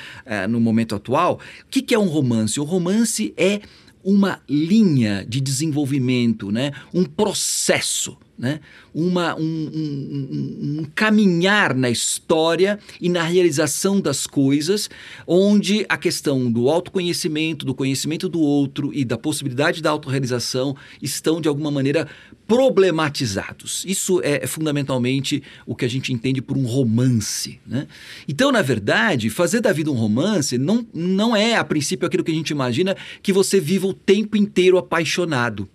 no 0.49 0.59
momento 0.59 0.95
atual. 0.95 1.39
O 1.65 1.69
que, 1.69 1.81
que 1.81 1.93
é 1.93 1.99
um 1.99 2.07
romance? 2.07 2.59
O 2.59 2.63
romance 2.63 3.33
é 3.37 3.61
uma 4.03 4.41
linha 4.49 5.25
de 5.27 5.39
desenvolvimento, 5.39 6.51
né? 6.51 6.71
um 6.93 7.03
processo 7.03 8.17
né? 8.41 8.59
Uma, 8.91 9.35
um, 9.35 9.41
um, 9.43 10.79
um, 10.79 10.85
caminhar 10.95 11.75
na 11.75 11.91
história 11.91 12.79
e 12.99 13.07
na 13.07 13.21
realização 13.21 14.01
das 14.01 14.25
coisas, 14.25 14.89
onde 15.27 15.85
a 15.87 15.95
questão 15.95 16.51
do 16.51 16.67
autoconhecimento, 16.67 17.63
do 17.63 17.75
conhecimento 17.75 18.27
do 18.27 18.41
outro 18.41 18.91
e 18.95 19.05
da 19.05 19.15
possibilidade 19.15 19.79
da 19.79 19.91
autorrealização 19.91 20.75
estão, 20.99 21.39
de 21.39 21.47
alguma 21.47 21.69
maneira, 21.69 22.07
problematizados. 22.47 23.85
Isso 23.87 24.19
é, 24.23 24.43
é 24.43 24.47
fundamentalmente 24.47 25.43
o 25.63 25.75
que 25.75 25.85
a 25.85 25.89
gente 25.89 26.11
entende 26.11 26.41
por 26.41 26.57
um 26.57 26.65
romance. 26.65 27.59
Né? 27.65 27.87
Então, 28.27 28.51
na 28.51 28.63
verdade, 28.63 29.29
fazer 29.29 29.61
da 29.61 29.71
vida 29.71 29.91
um 29.91 29.95
romance 29.95 30.57
não, 30.57 30.83
não 30.91 31.35
é, 31.35 31.55
a 31.55 31.63
princípio, 31.63 32.07
aquilo 32.07 32.23
que 32.23 32.31
a 32.31 32.35
gente 32.35 32.49
imagina 32.49 32.97
que 33.21 33.31
você 33.31 33.59
viva 33.59 33.85
o 33.85 33.93
tempo 33.93 34.35
inteiro 34.35 34.79
apaixonado. 34.79 35.69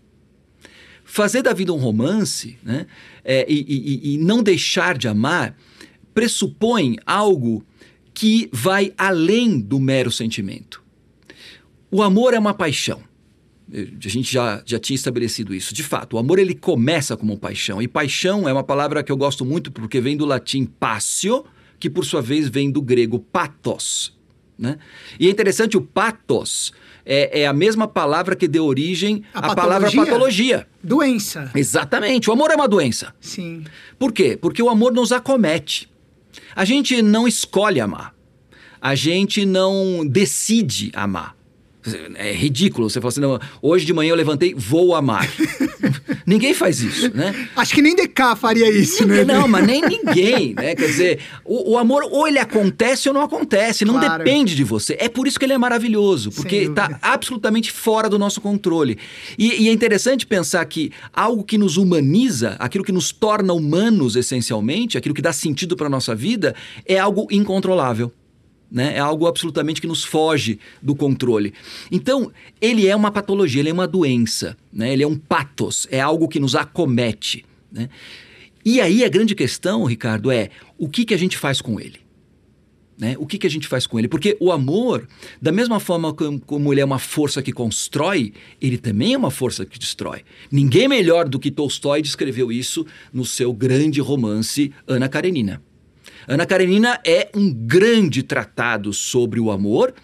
Fazer 1.06 1.41
da 1.41 1.55
vida 1.55 1.73
um 1.73 1.79
romance 1.79 2.58
né, 2.62 2.87
é, 3.25 3.47
e, 3.49 3.64
e, 3.69 4.14
e 4.14 4.19
não 4.19 4.43
deixar 4.43 4.99
de 4.99 5.06
amar 5.06 5.56
pressupõe 6.12 6.97
algo 7.06 7.64
que 8.12 8.49
vai 8.53 8.93
além 8.99 9.61
do 9.61 9.79
mero 9.79 10.11
sentimento. 10.11 10.82
O 11.91 12.03
amor 12.03 12.35
é 12.35 12.38
uma 12.38 12.53
paixão. 12.53 13.00
A 13.73 14.08
gente 14.08 14.32
já, 14.32 14.62
já 14.64 14.79
tinha 14.79 14.94
estabelecido 14.94 15.55
isso. 15.55 15.75
De 15.75 15.82
fato, 15.82 16.14
o 16.14 16.19
amor 16.19 16.38
ele 16.38 16.55
começa 16.55 17.17
como 17.17 17.38
paixão. 17.38 17.81
E 17.81 17.87
paixão 17.87 18.49
é 18.49 18.52
uma 18.52 18.64
palavra 18.64 19.02
que 19.02 19.12
eu 19.12 19.17
gosto 19.17 19.44
muito 19.44 19.70
porque 19.70 20.00
vem 20.00 20.17
do 20.17 20.25
latim 20.25 20.64
passio, 20.64 21.45
que 21.78 21.88
por 21.88 22.04
sua 22.04 22.23
vez 22.23 22.49
vem 22.49 22.71
do 22.71 22.80
grego 22.80 23.19
pathos. 23.19 24.16
Né? 24.59 24.78
E 25.21 25.26
é 25.26 25.30
interessante, 25.30 25.76
o 25.76 25.80
pathos 25.80 26.73
é, 27.06 27.42
é 27.42 27.46
a 27.46 27.52
mesma 27.52 27.86
palavra 27.86 28.34
que 28.34 28.48
deu 28.48 28.64
origem 28.64 29.22
à 29.32 29.54
palavra 29.54 29.90
patologia. 29.92 30.66
Doença. 30.82 31.50
Exatamente. 31.54 32.28
O 32.28 32.32
amor 32.32 32.50
é 32.50 32.56
uma 32.56 32.66
doença. 32.66 33.14
Sim. 33.20 33.64
Por 33.96 34.12
quê? 34.12 34.36
Porque 34.36 34.60
o 34.60 34.68
amor 34.68 34.92
nos 34.92 35.12
acomete. 35.12 35.88
A 36.54 36.64
gente 36.64 37.00
não 37.00 37.28
escolhe 37.28 37.80
amar. 37.80 38.12
A 38.80 38.94
gente 38.94 39.46
não 39.46 40.04
decide 40.06 40.90
amar. 40.94 41.36
É 42.14 42.33
ridículo. 42.33 42.88
Você 42.88 43.00
fala 43.00 43.09
assim, 43.09 43.21
não, 43.21 43.38
hoje 43.61 43.85
de 43.85 43.93
manhã 43.93 44.11
eu 44.11 44.16
levantei, 44.16 44.55
vou 44.55 44.95
amar. 44.95 45.28
ninguém 46.26 46.55
faz 46.55 46.81
isso, 46.81 47.14
né? 47.14 47.49
Acho 47.57 47.75
que 47.75 47.83
nem 47.83 47.95
DK 47.95 48.37
faria 48.37 48.69
isso, 48.71 49.07
né? 49.07 49.25
Não, 49.25 49.47
mas 49.47 49.66
nem 49.66 49.81
ninguém, 49.83 50.55
né? 50.55 50.75
Quer 50.75 50.87
dizer, 50.87 51.21
o, 51.45 51.73
o, 51.73 51.78
amor 51.78 52.02
ou 52.11 52.26
ele 52.26 52.38
acontece 52.38 53.09
ou 53.09 53.14
não 53.14 53.23
acontece, 53.23 53.85
não 53.85 53.95
claro. 53.95 54.25
depende 54.25 54.55
de 54.55 54.64
você. 54.64 54.97
É 54.99 55.09
por 55.09 55.26
isso 55.26 55.38
que 55.38 55.45
ele 55.45 55.52
é 55.52 55.59
maravilhoso, 55.59 56.31
porque 56.33 56.57
está 56.57 56.99
absolutamente 57.00 57.71
fora 57.71 58.09
do 58.09 58.19
nosso 58.19 58.40
controle. 58.40 58.99
E, 59.38 59.64
e 59.64 59.69
é 59.69 59.73
interessante 59.73 60.26
pensar 60.26 60.64
que 60.64 60.90
algo 61.12 61.45
que 61.45 61.57
nos 61.57 61.76
humaniza, 61.76 62.57
aquilo 62.59 62.85
que 62.85 62.93
nos 62.93 63.12
torna 63.12 63.52
humanos 63.52 64.16
essencialmente, 64.16 64.99
aquilo 64.99 65.14
que 65.14 65.23
dá 65.23 65.33
sentido 65.33 65.76
para 65.76 65.88
nossa 65.88 66.14
vida, 66.14 66.55
é 66.85 66.99
algo 66.99 67.26
incontrolável. 67.31 68.12
Né? 68.70 68.96
É 68.96 68.99
algo 68.99 69.26
absolutamente 69.26 69.80
que 69.80 69.87
nos 69.87 70.02
foge 70.02 70.58
do 70.82 70.94
controle. 70.94 71.54
Então, 71.90 72.32
ele 72.61 72.87
é 72.87 72.96
uma 72.96 73.11
patologia, 73.11 73.61
ele 73.61 73.70
é 73.70 73.73
uma 73.73 73.87
doença, 73.87 74.56
né? 74.73 74.92
ele 74.92 75.02
é 75.02 75.06
um 75.06 75.16
patos, 75.16 75.87
é 75.90 76.00
algo 76.00 76.28
que 76.28 76.40
nos 76.40 76.54
acomete. 76.54 77.44
Né? 77.70 77.88
E 78.64 78.80
aí 78.80 79.04
a 79.04 79.08
grande 79.08 79.35
questão, 79.35 79.85
Ricardo, 79.85 80.30
é 80.30 80.50
o 80.76 80.88
que, 80.88 81.04
que 81.04 81.14
a 81.14 81.16
gente 81.16 81.38
faz 81.38 81.61
com 81.61 81.78
ele? 81.78 82.00
Né? 82.99 83.14
O 83.18 83.26
que, 83.26 83.38
que 83.38 83.46
a 83.46 83.50
gente 83.50 83.68
faz 83.68 83.87
com 83.87 83.99
ele? 83.99 84.08
Porque 84.08 84.37
o 84.40 84.50
amor, 84.50 85.06
da 85.40 85.52
mesma 85.52 85.78
forma 85.78 86.14
como 86.14 86.73
ele 86.73 86.80
é 86.80 86.85
uma 86.85 86.99
força 86.99 87.42
que 87.42 87.52
constrói, 87.52 88.32
ele 88.61 88.78
também 88.78 89.14
é 89.14 89.18
uma 89.18 89.30
força 89.30 89.66
que 89.66 89.78
destrói. 89.78 90.23
Ninguém 90.50 90.88
melhor 90.88 91.28
do 91.28 91.38
que 91.38 91.50
Tolstói 91.50 92.00
descreveu 92.00 92.50
isso 92.50 92.87
no 93.12 93.25
seu 93.25 93.52
grande 93.52 94.00
romance 94.00 94.73
Ana 94.87 95.08
Karenina. 95.08 95.62
Ana 96.28 96.45
Karenina 96.45 97.00
é 97.04 97.30
um 97.35 97.52
grande 97.52 98.23
tratado 98.23 98.92
sobre 98.92 99.38
o 99.38 99.50
amor, 99.50 99.95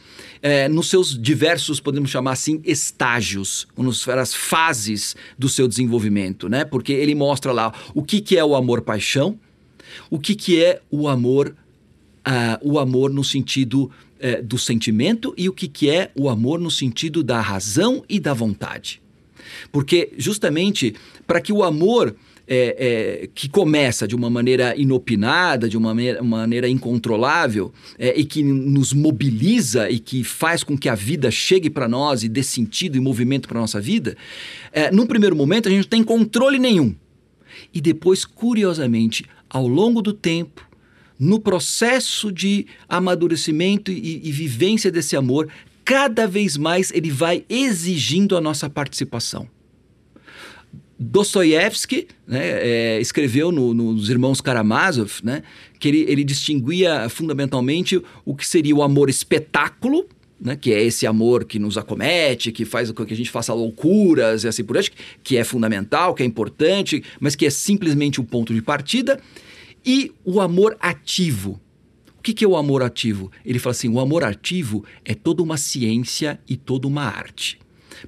é, 0.40 0.68
nos 0.68 0.88
seus 0.88 1.20
diversos, 1.20 1.80
podemos 1.80 2.10
chamar 2.10 2.32
assim, 2.32 2.60
estágios, 2.64 3.66
nas 4.06 4.34
fases 4.34 5.16
do 5.36 5.48
seu 5.48 5.66
desenvolvimento, 5.66 6.48
né? 6.48 6.64
Porque 6.64 6.92
ele 6.92 7.14
mostra 7.14 7.52
lá 7.52 7.72
o 7.92 8.02
que, 8.02 8.20
que 8.20 8.36
é 8.36 8.44
o 8.44 8.54
amor-paixão, 8.54 9.38
o 10.10 10.18
que, 10.18 10.34
que 10.34 10.62
é 10.62 10.80
o 10.90 11.08
amor, 11.08 11.56
uh, 12.26 12.68
o 12.68 12.78
amor 12.78 13.12
no 13.12 13.24
sentido 13.24 13.84
uh, 13.84 14.42
do 14.44 14.58
sentimento 14.58 15.34
e 15.36 15.48
o 15.48 15.52
que, 15.52 15.66
que 15.66 15.90
é 15.90 16.12
o 16.14 16.28
amor 16.28 16.60
no 16.60 16.70
sentido 16.70 17.22
da 17.22 17.40
razão 17.40 18.04
e 18.08 18.20
da 18.20 18.32
vontade. 18.32 19.02
Porque 19.70 20.12
justamente 20.16 20.94
para 21.26 21.40
que 21.40 21.52
o 21.52 21.62
amor 21.62 22.14
é, 22.46 23.22
é, 23.22 23.28
que 23.34 23.48
começa 23.48 24.06
de 24.06 24.14
uma 24.14 24.28
maneira 24.28 24.74
inopinada, 24.76 25.68
de 25.68 25.76
uma 25.76 25.94
maneira, 25.94 26.22
maneira 26.22 26.68
incontrolável, 26.68 27.72
é, 27.98 28.18
e 28.18 28.24
que 28.24 28.42
nos 28.42 28.92
mobiliza 28.92 29.90
e 29.90 29.98
que 29.98 30.24
faz 30.24 30.62
com 30.62 30.76
que 30.76 30.88
a 30.88 30.94
vida 30.94 31.30
chegue 31.30 31.70
para 31.70 31.88
nós 31.88 32.22
e 32.22 32.28
dê 32.28 32.42
sentido 32.42 32.96
e 32.96 33.00
movimento 33.00 33.48
para 33.48 33.58
a 33.58 33.62
nossa 33.62 33.80
vida, 33.80 34.16
é, 34.72 34.90
num 34.90 35.06
primeiro 35.06 35.36
momento 35.36 35.68
a 35.68 35.70
gente 35.70 35.82
não 35.84 35.88
tem 35.88 36.02
controle 36.02 36.58
nenhum. 36.58 36.94
E 37.72 37.80
depois, 37.80 38.24
curiosamente, 38.24 39.24
ao 39.48 39.66
longo 39.66 40.02
do 40.02 40.12
tempo, 40.12 40.68
no 41.18 41.38
processo 41.38 42.32
de 42.32 42.66
amadurecimento 42.88 43.92
e, 43.92 44.20
e 44.26 44.32
vivência 44.32 44.90
desse 44.90 45.16
amor, 45.16 45.48
cada 45.84 46.26
vez 46.26 46.56
mais 46.56 46.90
ele 46.90 47.10
vai 47.10 47.44
exigindo 47.48 48.36
a 48.36 48.40
nossa 48.40 48.68
participação. 48.68 49.48
Dostoiévski 51.02 52.06
né, 52.26 52.40
é, 52.42 53.00
escreveu 53.00 53.52
no, 53.52 53.74
nos 53.74 54.08
Irmãos 54.08 54.40
Karamazov 54.40 55.20
né, 55.22 55.42
que 55.78 55.88
ele, 55.88 56.04
ele 56.08 56.24
distinguia 56.24 57.08
fundamentalmente 57.08 58.00
o 58.24 58.34
que 58.34 58.46
seria 58.46 58.74
o 58.74 58.82
amor 58.82 59.10
espetáculo, 59.10 60.06
né, 60.40 60.56
que 60.56 60.72
é 60.72 60.82
esse 60.82 61.06
amor 61.06 61.44
que 61.44 61.58
nos 61.58 61.78
acomete, 61.78 62.50
que 62.50 62.64
faz 62.64 62.90
com 62.90 63.04
que 63.04 63.14
a 63.14 63.16
gente 63.16 63.30
faça 63.30 63.52
loucuras 63.52 64.44
e 64.44 64.48
assim 64.48 64.64
por 64.64 64.74
diante, 64.74 64.92
que 65.22 65.36
é 65.36 65.44
fundamental, 65.44 66.14
que 66.14 66.22
é 66.22 66.26
importante, 66.26 67.02
mas 67.20 67.36
que 67.36 67.46
é 67.46 67.50
simplesmente 67.50 68.20
o 68.20 68.24
ponto 68.24 68.52
de 68.52 68.62
partida, 68.62 69.20
e 69.84 70.12
o 70.24 70.40
amor 70.40 70.76
ativo. 70.80 71.60
O 72.18 72.22
que, 72.22 72.32
que 72.32 72.44
é 72.44 72.48
o 72.48 72.56
amor 72.56 72.82
ativo? 72.82 73.32
Ele 73.44 73.58
fala 73.58 73.72
assim: 73.72 73.88
o 73.88 73.98
amor 73.98 74.22
ativo 74.22 74.84
é 75.04 75.12
toda 75.12 75.42
uma 75.42 75.56
ciência 75.56 76.38
e 76.48 76.56
toda 76.56 76.86
uma 76.86 77.02
arte. 77.02 77.58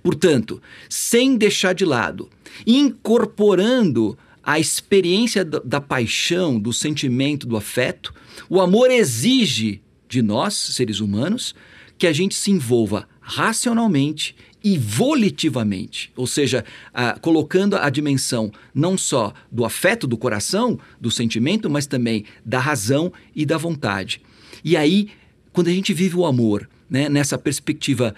Portanto, 0.03 0.61
sem 0.89 1.37
deixar 1.37 1.75
de 1.75 1.85
lado, 1.85 2.29
incorporando 2.67 4.17
a 4.43 4.61
experiência 4.61 5.45
da, 5.45 5.81
paixão, 5.81 6.59
do 6.61 6.73
sentimento, 6.73 7.47
do 7.47 7.57
afeto, 7.57 8.13
o 8.49 8.61
amor 8.61 8.91
exige 8.91 9.81
de 10.09 10.21
nós, 10.21 10.55
seres 10.55 11.01
humanos, 11.01 11.55
que 11.97 12.07
a 12.07 12.13
gente 12.13 12.35
se 12.35 12.51
envolva 12.51 13.09
racionalmente 13.21 14.37
e 14.63 14.79
volitivamente, 14.79 16.11
ou 16.17 16.27
seja, 16.27 16.65
colocando 17.21 17.77
a 17.77 17.91
dimensão 17.91 18.51
não 18.75 18.97
só 18.97 19.33
do 19.53 19.65
afeto 19.65 20.07
do 20.07 20.17
coração, 20.17 20.79
do 21.01 21.11
sentimento, 21.11 21.69
mas 21.69 21.87
também 21.87 22.25
da 22.45 22.59
razão 22.59 23.13
e 23.35 23.45
da 23.45 23.59
vontade. 23.59 24.23
E 24.65 24.77
aí, 24.77 25.09
quando 25.53 25.69
a 25.69 25.73
gente 25.73 25.93
vive 25.93 26.17
o 26.17 26.25
amor 26.25 26.69
né, 26.89 27.09
nessa 27.09 27.37
perspectiva 27.37 28.15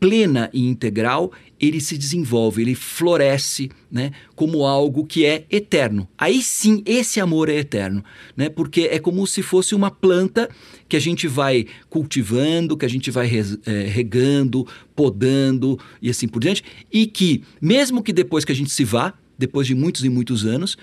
plena 0.00 0.48
e 0.52 0.66
integral, 0.66 1.30
ele 1.60 1.78
se 1.78 1.98
desenvolve, 1.98 2.62
ele 2.62 2.74
floresce, 2.74 3.70
né, 3.92 4.12
como 4.34 4.64
algo 4.64 5.04
que 5.04 5.26
é 5.26 5.44
eterno. 5.50 6.08
Aí 6.16 6.40
sim, 6.42 6.82
esse 6.86 7.20
amor 7.20 7.50
é 7.50 7.56
eterno, 7.56 8.02
né? 8.34 8.48
Porque 8.48 8.88
é 8.90 8.98
como 8.98 9.26
se 9.26 9.42
fosse 9.42 9.74
uma 9.74 9.90
planta 9.90 10.48
que 10.88 10.96
a 10.96 11.00
gente 11.00 11.28
vai 11.28 11.66
cultivando, 11.90 12.76
que 12.76 12.86
a 12.86 12.88
gente 12.88 13.10
vai 13.10 13.30
é, 13.66 13.82
regando, 13.86 14.66
podando 14.96 15.78
e 16.00 16.08
assim 16.08 16.26
por 16.26 16.40
diante, 16.40 16.64
e 16.90 17.06
que 17.06 17.42
mesmo 17.60 18.02
que 18.02 18.12
depois 18.12 18.44
que 18.44 18.52
a 18.52 18.56
gente 18.56 18.70
se 18.70 18.84
vá, 18.84 19.12
depois 19.38 19.66
de 19.66 19.74
muitos 19.74 20.04
e 20.04 20.08
muitos 20.08 20.46
anos, 20.46 20.78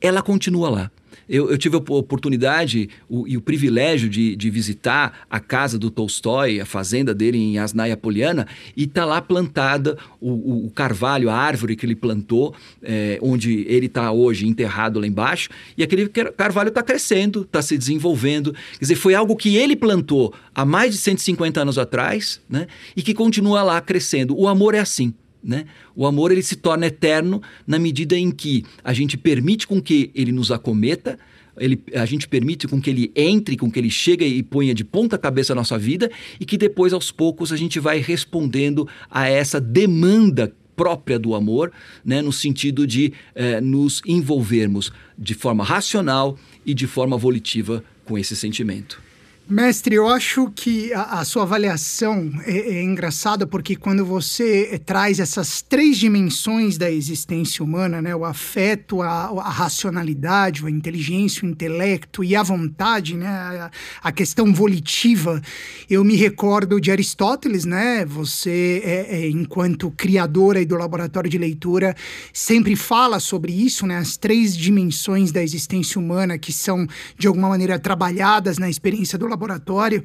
ela 0.00 0.22
continua 0.22 0.70
lá. 0.70 0.90
Eu, 1.30 1.48
eu 1.48 1.56
tive 1.56 1.76
a 1.76 1.78
oportunidade 1.78 2.88
o, 3.08 3.26
e 3.26 3.36
o 3.36 3.40
privilégio 3.40 4.08
de, 4.08 4.34
de, 4.34 4.50
visitar 4.50 5.20
a 5.30 5.38
casa 5.38 5.78
do 5.78 5.88
Tolstói, 5.88 6.58
a 6.58 6.66
fazenda 6.66 7.14
dele 7.14 7.38
em 7.38 7.56
Asnaia 7.56 7.96
Poliana, 7.96 8.48
e 8.76 8.82
está 8.82 9.04
lá 9.04 9.22
plantada 9.22 9.96
o, 10.20 10.66
o, 10.66 10.70
carvalho, 10.70 11.30
a 11.30 11.34
árvore 11.36 11.76
que 11.76 11.86
ele 11.86 11.94
plantou, 11.94 12.52
é, 12.82 13.16
onde 13.22 13.64
ele 13.68 13.86
está 13.86 14.10
hoje 14.10 14.46
enterrado 14.46 14.98
lá 14.98 15.06
embaixo, 15.06 15.50
e 15.78 15.84
aquele 15.84 16.08
carvalho 16.08 16.68
está 16.68 16.82
crescendo, 16.82 17.42
está 17.42 17.62
se 17.62 17.78
desenvolvendo. 17.78 18.52
Quer 18.52 18.80
dizer, 18.80 18.96
foi 18.96 19.14
algo 19.14 19.36
que 19.36 19.56
ele 19.56 19.76
plantou 19.76 20.34
há 20.52 20.64
mais 20.64 20.92
de 20.92 20.98
150 20.98 21.60
anos 21.60 21.78
atrás, 21.78 22.40
né? 22.48 22.66
E 22.96 23.02
que 23.02 23.14
continua 23.14 23.62
lá 23.62 23.80
crescendo. 23.80 24.36
O 24.36 24.48
amor 24.48 24.74
é 24.74 24.80
assim. 24.80 25.14
Né? 25.42 25.64
O 25.94 26.06
amor 26.06 26.30
ele 26.30 26.42
se 26.42 26.56
torna 26.56 26.86
eterno 26.86 27.42
na 27.66 27.78
medida 27.78 28.16
em 28.16 28.30
que 28.30 28.64
a 28.84 28.92
gente 28.92 29.16
permite 29.16 29.66
com 29.66 29.80
que 29.80 30.10
ele 30.14 30.32
nos 30.32 30.52
acometa, 30.52 31.18
ele, 31.56 31.82
a 31.94 32.06
gente 32.06 32.28
permite 32.28 32.66
com 32.66 32.80
que 32.80 32.90
ele 32.90 33.12
entre, 33.14 33.56
com 33.56 33.70
que 33.70 33.78
ele 33.78 33.90
chegue 33.90 34.24
e 34.24 34.42
ponha 34.42 34.74
de 34.74 34.84
ponta 34.84 35.18
cabeça 35.18 35.52
a 35.52 35.56
nossa 35.56 35.78
vida 35.78 36.10
e 36.38 36.44
que 36.44 36.56
depois, 36.56 36.92
aos 36.92 37.10
poucos, 37.10 37.52
a 37.52 37.56
gente 37.56 37.78
vai 37.78 37.98
respondendo 37.98 38.88
a 39.10 39.28
essa 39.28 39.60
demanda 39.60 40.54
própria 40.74 41.18
do 41.18 41.34
amor, 41.34 41.70
né, 42.02 42.22
no 42.22 42.32
sentido 42.32 42.86
de 42.86 43.12
eh, 43.34 43.60
nos 43.60 44.00
envolvermos 44.06 44.90
de 45.18 45.34
forma 45.34 45.62
racional 45.62 46.38
e 46.64 46.72
de 46.72 46.86
forma 46.86 47.18
volitiva 47.18 47.84
com 48.06 48.16
esse 48.16 48.34
sentimento. 48.34 49.09
Mestre, 49.50 49.96
eu 49.96 50.06
acho 50.06 50.48
que 50.54 50.92
a, 50.92 51.18
a 51.18 51.24
sua 51.24 51.42
avaliação 51.42 52.30
é, 52.46 52.56
é, 52.56 52.82
engraçada 52.84 53.48
porque 53.48 53.74
quando 53.74 54.06
você 54.06 54.68
eh, 54.70 54.78
traz 54.78 55.18
essas 55.18 55.60
três 55.60 55.98
dimensões 55.98 56.78
da 56.78 56.88
existência 56.88 57.64
humana, 57.64 58.00
né, 58.00 58.14
o 58.14 58.24
afeto, 58.24 59.02
a, 59.02 59.24
a 59.24 59.50
racionalidade, 59.50 60.64
a 60.64 60.70
inteligência, 60.70 61.44
o 61.44 61.50
intelecto 61.50 62.22
e 62.22 62.36
a 62.36 62.44
vontade, 62.44 63.16
né, 63.16 63.26
a, 63.26 63.70
a, 64.04 64.12
questão 64.12 64.54
volitiva, 64.54 65.42
eu 65.88 66.04
me 66.04 66.14
recordo 66.14 66.80
de 66.80 66.92
Aristóteles, 66.92 67.64
né, 67.64 68.04
você, 68.04 68.80
é, 68.84 69.16
é, 69.16 69.28
enquanto 69.30 69.90
criadora 69.90 70.64
do 70.64 70.76
laboratório 70.76 71.28
de 71.28 71.38
leitura, 71.38 71.96
sempre 72.32 72.76
fala 72.76 73.18
sobre 73.18 73.52
isso, 73.52 73.84
né, 73.84 73.96
as 73.96 74.16
três 74.16 74.56
dimensões 74.56 75.32
da 75.32 75.42
existência 75.42 76.00
humana 76.00 76.38
que 76.38 76.52
são, 76.52 76.86
de 77.18 77.26
alguma 77.26 77.48
maneira, 77.48 77.80
trabalhadas 77.80 78.56
na 78.56 78.70
experiência 78.70 79.18
do 79.18 79.24
laboratório 79.24 79.39
laboratório, 79.40 80.04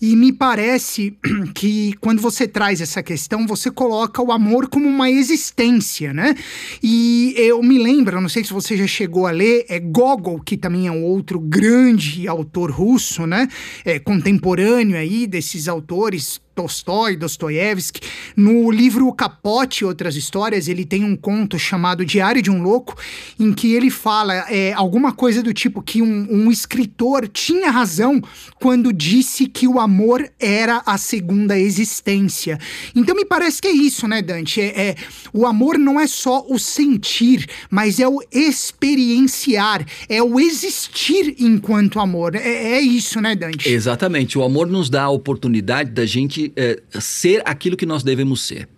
e 0.00 0.14
me 0.14 0.30
parece 0.30 1.16
que 1.54 1.94
quando 2.00 2.20
você 2.20 2.46
traz 2.46 2.82
essa 2.82 3.02
questão, 3.02 3.46
você 3.46 3.70
coloca 3.70 4.22
o 4.22 4.30
amor 4.30 4.68
como 4.68 4.86
uma 4.86 5.10
existência, 5.10 6.12
né? 6.12 6.34
E 6.82 7.34
eu 7.38 7.62
me 7.62 7.78
lembro, 7.78 8.20
não 8.20 8.28
sei 8.28 8.44
se 8.44 8.52
você 8.52 8.76
já 8.76 8.86
chegou 8.86 9.26
a 9.26 9.30
ler, 9.30 9.64
é 9.68 9.80
Gogol, 9.80 10.40
que 10.40 10.56
também 10.56 10.86
é 10.86 10.92
um 10.92 11.02
outro 11.02 11.40
grande 11.40 12.28
autor 12.28 12.70
russo, 12.70 13.26
né? 13.26 13.48
É, 13.84 13.98
contemporâneo 13.98 14.98
aí 14.98 15.26
desses 15.26 15.66
autores 15.66 16.43
Tolstói, 16.54 17.16
Dostoiévski. 17.16 18.00
No 18.36 18.70
livro 18.70 19.12
Capote 19.12 19.82
e 19.82 19.86
Outras 19.86 20.16
Histórias, 20.16 20.68
ele 20.68 20.84
tem 20.84 21.04
um 21.04 21.16
conto 21.16 21.58
chamado 21.58 22.04
Diário 22.04 22.40
de 22.40 22.50
um 22.50 22.62
Louco, 22.62 22.96
em 23.38 23.52
que 23.52 23.72
ele 23.74 23.90
fala 23.90 24.34
é, 24.50 24.72
alguma 24.72 25.12
coisa 25.12 25.42
do 25.42 25.52
tipo 25.52 25.82
que 25.82 26.00
um, 26.00 26.26
um 26.30 26.50
escritor 26.50 27.28
tinha 27.28 27.70
razão 27.70 28.22
quando 28.60 28.92
disse 28.92 29.46
que 29.46 29.66
o 29.66 29.80
amor 29.80 30.30
era 30.38 30.82
a 30.86 30.96
segunda 30.96 31.58
existência. 31.58 32.58
Então 32.94 33.14
me 33.14 33.24
parece 33.24 33.60
que 33.60 33.68
é 33.68 33.72
isso, 33.72 34.06
né, 34.06 34.22
Dante? 34.22 34.60
É, 34.60 34.88
é, 34.88 34.94
o 35.32 35.46
amor 35.46 35.78
não 35.78 35.98
é 35.98 36.06
só 36.06 36.44
o 36.48 36.58
sentir, 36.58 37.46
mas 37.70 37.98
é 37.98 38.08
o 38.08 38.20
experienciar, 38.30 39.84
é 40.08 40.22
o 40.22 40.38
existir 40.38 41.34
enquanto 41.38 41.98
amor. 41.98 42.34
É, 42.34 42.74
é 42.74 42.80
isso, 42.80 43.20
né, 43.20 43.34
Dante? 43.34 43.68
Exatamente. 43.68 44.38
O 44.38 44.42
amor 44.42 44.66
nos 44.66 44.88
dá 44.88 45.04
a 45.04 45.10
oportunidade 45.10 45.90
da 45.90 46.06
gente 46.06 46.43
é, 46.56 46.80
ser 47.00 47.42
aquilo 47.44 47.76
que 47.76 47.86
nós 47.86 48.02
devemos 48.02 48.42
ser. 48.42 48.68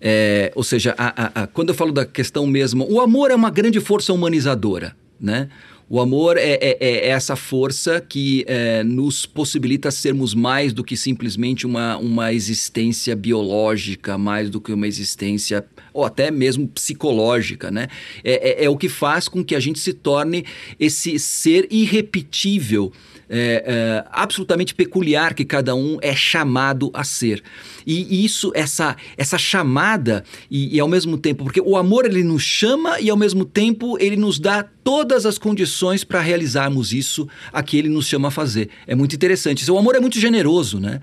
É, 0.00 0.50
ou 0.56 0.64
seja, 0.64 0.94
a, 0.98 1.40
a, 1.40 1.42
a, 1.42 1.46
quando 1.46 1.68
eu 1.68 1.74
falo 1.74 1.92
da 1.92 2.04
questão 2.04 2.44
mesmo, 2.46 2.84
o 2.90 3.00
amor 3.00 3.30
é 3.30 3.34
uma 3.36 3.50
grande 3.50 3.78
força 3.78 4.12
humanizadora, 4.12 4.96
né? 5.20 5.48
O 5.88 6.00
amor 6.00 6.38
é, 6.38 6.52
é, 6.54 6.78
é 6.80 7.08
essa 7.08 7.36
força 7.36 8.00
que 8.00 8.44
é, 8.48 8.82
nos 8.82 9.26
possibilita 9.26 9.90
sermos 9.90 10.34
mais 10.34 10.72
do 10.72 10.82
que 10.82 10.96
simplesmente 10.96 11.66
uma, 11.66 11.98
uma 11.98 12.32
existência 12.32 13.14
biológica, 13.14 14.16
mais 14.16 14.48
do 14.48 14.58
que 14.58 14.72
uma 14.72 14.88
existência, 14.88 15.64
ou 15.92 16.04
até 16.04 16.30
mesmo 16.30 16.66
psicológica, 16.66 17.70
né? 17.70 17.88
É, 18.24 18.62
é, 18.62 18.64
é 18.64 18.70
o 18.70 18.76
que 18.76 18.88
faz 18.88 19.28
com 19.28 19.44
que 19.44 19.54
a 19.54 19.60
gente 19.60 19.78
se 19.78 19.92
torne 19.92 20.46
esse 20.80 21.18
ser 21.18 21.68
irrepetível 21.70 22.90
é, 23.34 23.64
é, 23.66 24.04
absolutamente 24.12 24.74
peculiar 24.74 25.32
que 25.32 25.42
cada 25.42 25.74
um 25.74 25.96
é 26.02 26.14
chamado 26.14 26.90
a 26.92 27.02
ser. 27.02 27.42
E 27.86 28.22
isso, 28.22 28.52
essa, 28.54 28.94
essa 29.16 29.38
chamada, 29.38 30.22
e, 30.50 30.76
e, 30.76 30.78
ao 30.78 30.86
mesmo 30.86 31.16
tempo, 31.16 31.44
porque 31.44 31.60
o 31.60 31.78
amor 31.78 32.04
ele 32.04 32.22
nos 32.22 32.42
chama 32.42 33.00
e 33.00 33.08
ao 33.08 33.16
mesmo 33.16 33.46
tempo 33.46 33.96
ele 33.98 34.16
nos 34.16 34.38
dá 34.38 34.62
todas 34.62 35.24
as 35.24 35.38
condições 35.38 36.04
para 36.04 36.20
realizarmos 36.20 36.92
isso 36.92 37.26
a 37.50 37.62
que 37.62 37.78
ele 37.78 37.88
nos 37.88 38.06
chama 38.06 38.28
a 38.28 38.30
fazer. 38.30 38.68
É 38.86 38.94
muito 38.94 39.16
interessante. 39.16 39.68
O 39.70 39.78
amor 39.78 39.94
é 39.94 40.00
muito 40.00 40.20
generoso, 40.20 40.78
né? 40.78 41.00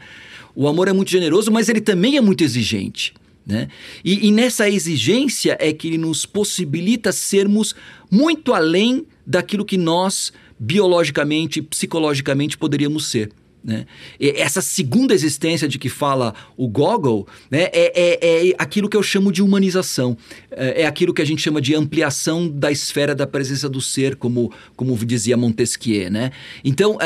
O 0.55 0.67
amor 0.67 0.87
é 0.87 0.93
muito 0.93 1.09
generoso, 1.09 1.51
mas 1.51 1.67
ele 1.67 1.81
também 1.81 2.15
é 2.15 2.21
muito 2.21 2.43
exigente. 2.43 3.13
Né? 3.43 3.69
E, 4.05 4.27
e 4.27 4.31
nessa 4.31 4.69
exigência 4.69 5.57
é 5.59 5.73
que 5.73 5.87
ele 5.87 5.97
nos 5.97 6.23
possibilita 6.23 7.11
sermos 7.11 7.73
muito 8.11 8.53
além 8.53 9.07
daquilo 9.25 9.65
que 9.65 9.77
nós 9.77 10.31
biologicamente, 10.59 11.61
psicologicamente 11.61 12.57
poderíamos 12.57 13.07
ser. 13.07 13.31
Né? 13.61 13.85
essa 14.19 14.61
segunda 14.61 15.13
existência 15.13 15.67
de 15.67 15.77
que 15.77 15.89
fala 15.89 16.33
o 16.55 16.67
Gogol 16.67 17.27
né, 17.51 17.63
é, 17.73 17.91
é, 17.93 18.49
é, 18.49 18.55
aquilo 18.57 18.87
que 18.87 18.95
eu 18.95 19.03
chamo 19.03 19.31
de 19.31 19.41
humanização. 19.41 20.17
É, 20.51 20.83
é, 20.83 20.85
aquilo 20.85 21.13
que 21.13 21.21
a 21.21 21.25
gente 21.25 21.41
chama 21.41 21.61
de 21.61 21.75
ampliação 21.75 22.47
da 22.47 22.71
esfera 22.71 23.13
da 23.13 23.27
presença 23.27 23.69
do 23.69 23.81
ser, 23.81 24.15
como, 24.15 24.51
como 24.75 24.95
dizia 25.05 25.37
Montesquieu. 25.37 26.09
Né? 26.09 26.31
Então, 26.63 26.93
uh, 26.93 26.95
uh, 26.95 26.99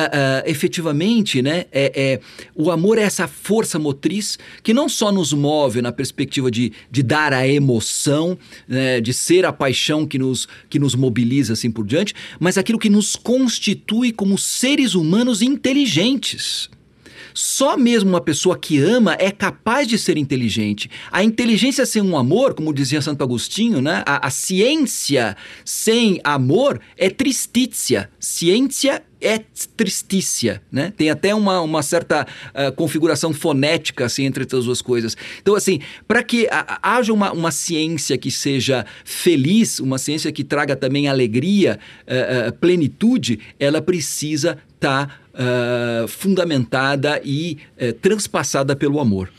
efetivamente, 0.45 1.41
né, 1.41 1.65
é, 1.71 1.91
é, 1.95 2.19
o 2.55 2.71
amor 2.71 2.97
é 2.97 3.01
essa 3.01 3.27
força 3.27 3.79
motriz 3.79 4.37
que 4.61 4.73
não 4.73 4.87
só 4.87 5.11
nos 5.11 5.33
move 5.33 5.81
na 5.81 5.91
perspectiva 5.91 6.49
de, 6.49 6.71
de 6.91 7.03
dar 7.03 7.33
a 7.33 7.47
emoção, 7.47 8.37
né, 8.67 9.01
de 9.01 9.13
ser 9.13 9.45
a 9.45 9.53
paixão 9.53 10.05
que 10.05 10.17
nos, 10.19 10.47
que 10.69 10.79
nos 10.79 10.95
mobiliza 10.95 11.53
assim 11.53 11.71
por 11.71 11.85
diante, 11.85 12.13
mas 12.39 12.57
aquilo 12.57 12.79
que 12.79 12.89
nos 12.89 13.15
constitui 13.15 14.11
como 14.11 14.37
seres 14.37 14.95
humanos 14.95 15.41
inteligentes. 15.41 16.42
Só 17.33 17.75
mesmo 17.75 18.09
uma 18.11 18.21
pessoa 18.21 18.57
que 18.57 18.79
ama 18.79 19.15
é 19.19 19.31
capaz 19.31 19.87
de 19.87 19.97
ser 19.97 20.17
inteligente. 20.17 20.89
A 21.11 21.23
inteligência 21.23 21.85
sem 21.85 22.01
um 22.01 22.15
amor, 22.17 22.53
como 22.53 22.73
dizia 22.73 23.01
Santo 23.01 23.23
Agostinho, 23.23 23.81
né? 23.81 24.03
a, 24.05 24.27
a 24.27 24.29
ciência 24.29 25.35
sem 25.65 26.21
amor 26.23 26.79
é 26.95 27.09
tristícia. 27.09 28.09
Ciência 28.19 29.03
é 29.23 29.39
tristícia, 29.77 30.61
né? 30.71 30.91
Tem 30.95 31.09
até 31.09 31.33
uma, 31.33 31.61
uma 31.61 31.81
certa 31.81 32.27
uh, 32.53 32.71
configuração 32.73 33.33
fonética 33.33 34.05
assim 34.05 34.25
entre 34.25 34.43
as 34.43 34.65
duas 34.65 34.81
coisas. 34.81 35.15
Então, 35.41 35.55
assim, 35.55 35.79
para 36.07 36.21
que 36.21 36.47
haja 36.81 37.13
uma, 37.13 37.31
uma 37.31 37.51
ciência 37.51 38.17
que 38.17 38.29
seja 38.29 38.85
feliz, 39.05 39.79
uma 39.79 39.97
ciência 39.97 40.31
que 40.31 40.43
traga 40.43 40.75
também 40.75 41.07
alegria, 41.07 41.79
uh, 42.05 42.49
uh, 42.49 42.53
plenitude, 42.53 43.39
ela 43.59 43.81
precisa 43.81 44.57
estar 44.75 45.07
tá, 45.07 45.23
fundamentada 46.09 47.21
e 47.23 47.57
transpassada 48.01 48.75
pelo 48.75 48.99
amor. 48.99 49.31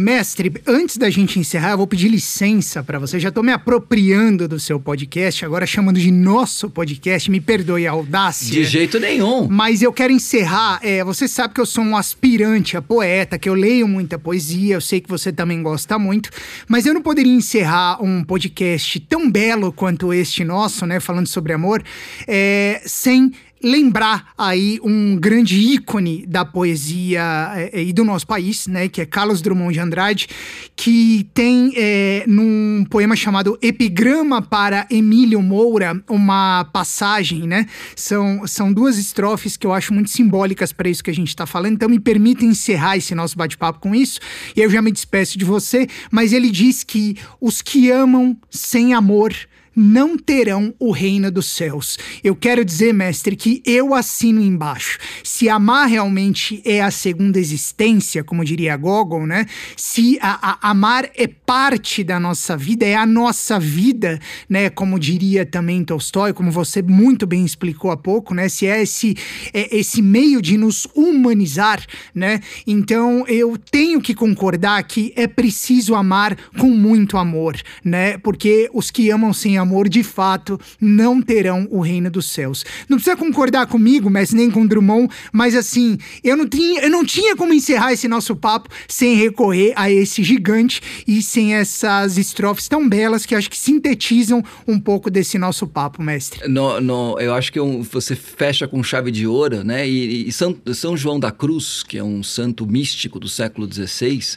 Mestre, 0.00 0.50
antes 0.66 0.96
da 0.96 1.10
gente 1.10 1.38
encerrar, 1.38 1.72
eu 1.72 1.76
vou 1.76 1.86
pedir 1.86 2.08
licença 2.08 2.82
para 2.82 2.98
você. 2.98 3.20
Já 3.20 3.28
estou 3.28 3.44
me 3.44 3.52
apropriando 3.52 4.48
do 4.48 4.58
seu 4.58 4.80
podcast, 4.80 5.44
agora 5.44 5.66
chamando 5.66 6.00
de 6.00 6.10
nosso 6.10 6.70
podcast. 6.70 7.30
Me 7.30 7.38
perdoe 7.38 7.86
a 7.86 7.90
audácia. 7.90 8.50
De 8.50 8.64
jeito 8.64 8.98
nenhum. 8.98 9.46
Mas 9.46 9.82
eu 9.82 9.92
quero 9.92 10.10
encerrar. 10.10 10.80
É, 10.82 11.04
você 11.04 11.28
sabe 11.28 11.52
que 11.52 11.60
eu 11.60 11.66
sou 11.66 11.84
um 11.84 11.96
aspirante 11.96 12.78
a 12.78 12.82
poeta, 12.82 13.38
que 13.38 13.48
eu 13.48 13.54
leio 13.54 13.86
muita 13.86 14.18
poesia. 14.18 14.74
Eu 14.76 14.80
sei 14.80 15.02
que 15.02 15.08
você 15.08 15.30
também 15.30 15.62
gosta 15.62 15.98
muito. 15.98 16.30
Mas 16.66 16.86
eu 16.86 16.94
não 16.94 17.02
poderia 17.02 17.34
encerrar 17.34 18.02
um 18.02 18.24
podcast 18.24 18.98
tão 19.00 19.30
belo 19.30 19.70
quanto 19.70 20.14
este 20.14 20.44
nosso, 20.44 20.86
né? 20.86 20.98
Falando 20.98 21.26
sobre 21.26 21.52
amor, 21.52 21.84
é, 22.26 22.80
sem 22.86 23.32
lembrar 23.62 24.32
aí 24.36 24.78
um 24.82 25.16
grande 25.16 25.56
ícone 25.58 26.24
da 26.26 26.44
poesia 26.44 27.22
é, 27.54 27.82
e 27.82 27.92
do 27.92 28.04
nosso 28.04 28.26
país, 28.26 28.66
né, 28.66 28.88
que 28.88 29.00
é 29.00 29.06
Carlos 29.06 29.42
Drummond 29.42 29.74
de 29.74 29.80
Andrade, 29.80 30.28
que 30.74 31.28
tem 31.34 31.72
é, 31.76 32.24
num 32.26 32.84
poema 32.88 33.14
chamado 33.14 33.58
Epigrama 33.60 34.40
para 34.40 34.86
Emílio 34.90 35.42
Moura 35.42 36.02
uma 36.08 36.64
passagem, 36.72 37.46
né? 37.46 37.66
São, 37.94 38.46
são 38.46 38.72
duas 38.72 38.98
estrofes 38.98 39.56
que 39.56 39.66
eu 39.66 39.72
acho 39.72 39.92
muito 39.92 40.10
simbólicas 40.10 40.72
para 40.72 40.88
isso 40.88 41.04
que 41.04 41.10
a 41.10 41.14
gente 41.14 41.28
está 41.28 41.46
falando. 41.46 41.74
Então 41.74 41.88
me 41.88 42.00
permita 42.00 42.44
encerrar 42.44 42.96
esse 42.96 43.14
nosso 43.14 43.36
bate-papo 43.36 43.80
com 43.80 43.94
isso. 43.94 44.20
E 44.56 44.60
eu 44.60 44.70
já 44.70 44.80
me 44.80 44.90
despeço 44.90 45.38
de 45.38 45.44
você, 45.44 45.86
mas 46.10 46.32
ele 46.32 46.50
diz 46.50 46.82
que 46.82 47.16
os 47.40 47.60
que 47.60 47.90
amam 47.90 48.36
sem 48.50 48.94
amor 48.94 49.34
não 49.74 50.16
terão 50.16 50.74
o 50.78 50.90
reino 50.90 51.30
dos 51.30 51.46
céus. 51.46 51.98
Eu 52.22 52.34
quero 52.34 52.64
dizer, 52.64 52.92
mestre, 52.92 53.36
que 53.36 53.62
eu 53.64 53.94
assino 53.94 54.40
embaixo. 54.40 54.98
Se 55.22 55.48
amar 55.48 55.88
realmente 55.88 56.60
é 56.64 56.80
a 56.80 56.90
segunda 56.90 57.38
existência, 57.38 58.24
como 58.24 58.44
diria 58.44 58.76
Gogol, 58.76 59.26
né? 59.26 59.46
Se 59.76 60.18
a, 60.20 60.52
a, 60.52 60.70
amar 60.70 61.08
é 61.14 61.26
parte 61.26 62.02
da 62.02 62.18
nossa 62.18 62.56
vida, 62.56 62.84
é 62.84 62.96
a 62.96 63.06
nossa 63.06 63.58
vida, 63.58 64.18
né? 64.48 64.70
Como 64.70 64.98
diria 64.98 65.46
também 65.46 65.84
Tolstói, 65.84 66.32
como 66.32 66.50
você 66.50 66.82
muito 66.82 67.26
bem 67.26 67.44
explicou 67.44 67.90
há 67.90 67.96
pouco, 67.96 68.34
né? 68.34 68.48
Se 68.48 68.66
é 68.66 68.82
esse, 68.82 69.16
é 69.52 69.76
esse 69.76 70.02
meio 70.02 70.42
de 70.42 70.56
nos 70.56 70.86
humanizar, 70.94 71.84
né? 72.14 72.40
Então 72.66 73.24
eu 73.26 73.56
tenho 73.56 74.00
que 74.00 74.14
concordar 74.14 74.82
que 74.84 75.12
é 75.16 75.26
preciso 75.26 75.94
amar 75.94 76.36
com 76.58 76.68
muito 76.68 77.16
amor, 77.16 77.56
né? 77.84 78.18
Porque 78.18 78.68
os 78.72 78.90
que 78.90 79.10
amam 79.10 79.32
sem 79.32 79.56
amor, 79.60 79.88
de 79.88 80.02
fato, 80.02 80.58
não 80.80 81.22
terão 81.22 81.68
o 81.70 81.80
reino 81.80 82.10
dos 82.10 82.26
céus. 82.26 82.64
Não 82.88 82.96
precisa 82.96 83.16
concordar 83.16 83.66
comigo, 83.66 84.10
mas 84.10 84.32
nem 84.32 84.50
com 84.50 84.66
Drummond, 84.66 85.12
mas 85.32 85.54
assim, 85.54 85.98
eu 86.24 86.36
não 86.36 86.48
tinha, 86.48 86.82
eu 86.82 86.90
não 86.90 87.04
tinha 87.04 87.36
como 87.36 87.52
encerrar 87.52 87.92
esse 87.92 88.08
nosso 88.08 88.34
papo 88.34 88.68
sem 88.88 89.14
recorrer 89.14 89.72
a 89.76 89.90
esse 89.90 90.22
gigante 90.22 90.80
e 91.06 91.22
sem 91.22 91.54
essas 91.54 92.18
estrofes 92.18 92.68
tão 92.68 92.88
belas 92.88 93.26
que 93.26 93.34
acho 93.34 93.50
que 93.50 93.58
sintetizam 93.58 94.42
um 94.66 94.78
pouco 94.78 95.10
desse 95.10 95.38
nosso 95.38 95.66
papo, 95.66 96.02
mestre. 96.02 96.48
No, 96.48 96.80
no, 96.80 97.18
eu 97.20 97.34
acho 97.34 97.52
que 97.52 97.60
um, 97.60 97.82
você 97.82 98.16
fecha 98.16 98.66
com 98.66 98.82
chave 98.82 99.10
de 99.10 99.26
ouro, 99.26 99.62
né? 99.62 99.88
E, 99.88 100.28
e 100.28 100.32
São, 100.32 100.56
São 100.74 100.96
João 100.96 101.20
da 101.20 101.30
Cruz, 101.30 101.82
que 101.82 101.98
é 101.98 102.04
um 102.04 102.22
santo 102.22 102.66
místico 102.66 103.18
do 103.18 103.28
século 103.28 103.70
XVI, 103.70 104.36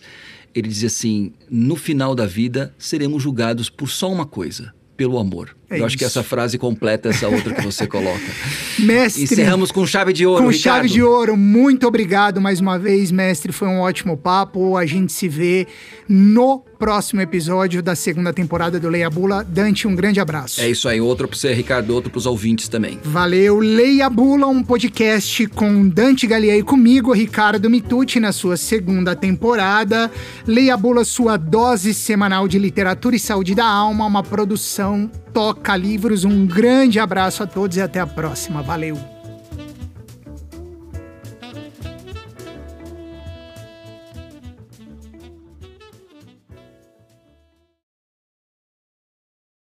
ele 0.54 0.68
diz 0.68 0.84
assim: 0.84 1.34
no 1.50 1.76
final 1.76 2.14
da 2.14 2.26
vida 2.26 2.74
seremos 2.78 3.24
julgados 3.24 3.70
por 3.70 3.90
só 3.90 4.12
uma 4.12 4.26
coisa 4.26 4.74
pelo 4.96 5.20
amor. 5.20 5.56
É 5.74 5.76
Eu 5.76 5.78
isso. 5.78 5.86
acho 5.86 5.98
que 5.98 6.06
essa 6.06 6.24
frase 6.24 6.58
completa 6.58 7.10
essa 7.10 7.28
outra 7.28 7.54
que 7.54 7.62
você 7.62 7.88
coloca. 7.88 8.20
Mestre. 8.80 9.24
Encerramos 9.24 9.72
com 9.72 9.86
chave 9.86 10.14
de 10.14 10.26
ouro. 10.26 10.44
Com 10.44 10.50
Ricardo. 10.50 10.76
chave 10.78 10.90
de 10.90 11.02
ouro. 11.04 11.36
Muito 11.38 11.88
obrigado 11.88 12.40
mais 12.42 12.60
uma 12.60 12.78
vez, 12.80 13.12
mestre. 13.12 13.52
Foi 13.52 13.68
um 13.68 13.80
ótimo 13.80 14.18
papo. 14.18 14.76
A 14.78 14.86
gente 14.86 15.12
se 15.14 15.28
vê 15.28 15.68
no 16.08 16.60
próximo 16.80 17.22
episódio 17.22 17.82
da 17.82 17.96
segunda 17.96 18.34
temporada 18.34 18.80
do 18.80 18.90
Leia 18.90 19.10
Bula. 19.10 19.44
Dante, 19.44 19.88
um 19.88 19.96
grande 19.96 20.20
abraço. 20.20 20.60
É 20.60 20.70
isso 20.70 20.88
aí. 20.90 21.00
Outro 21.00 21.28
para 21.28 21.38
você, 21.38 21.54
Ricardo, 21.54 21.92
outro 21.94 22.10
para 22.10 22.18
os 22.18 22.26
ouvintes 22.26 22.68
também. 22.68 23.00
Valeu. 23.04 23.60
Leia 23.60 24.10
Bula, 24.10 24.48
um 24.48 24.64
podcast 24.64 25.48
com 25.48 25.88
Dante 25.88 26.28
Galiei 26.28 26.62
comigo, 26.64 27.14
Ricardo 27.14 27.70
Mitucci, 27.70 28.20
na 28.20 28.32
sua 28.32 28.58
segunda 28.58 29.16
temporada. 29.16 30.12
Leia 30.46 30.76
Bula, 30.76 31.06
sua 31.06 31.38
dose 31.38 31.94
semanal 31.94 32.48
de 32.48 32.60
literatura 32.60 33.16
e 33.16 33.20
saúde 33.20 33.56
da 33.56 33.66
alma, 33.66 34.06
uma 34.06 34.24
produção 34.24 35.10
Toca 35.34 35.76
Livros. 35.76 36.24
Um 36.24 36.46
grande 36.46 37.00
abraço 37.00 37.44
a 37.44 37.48
todos 37.48 37.78
e 37.78 37.82
até 37.82 38.00
a 38.00 38.08
próxima. 38.08 38.62
Valeu! 38.62 39.13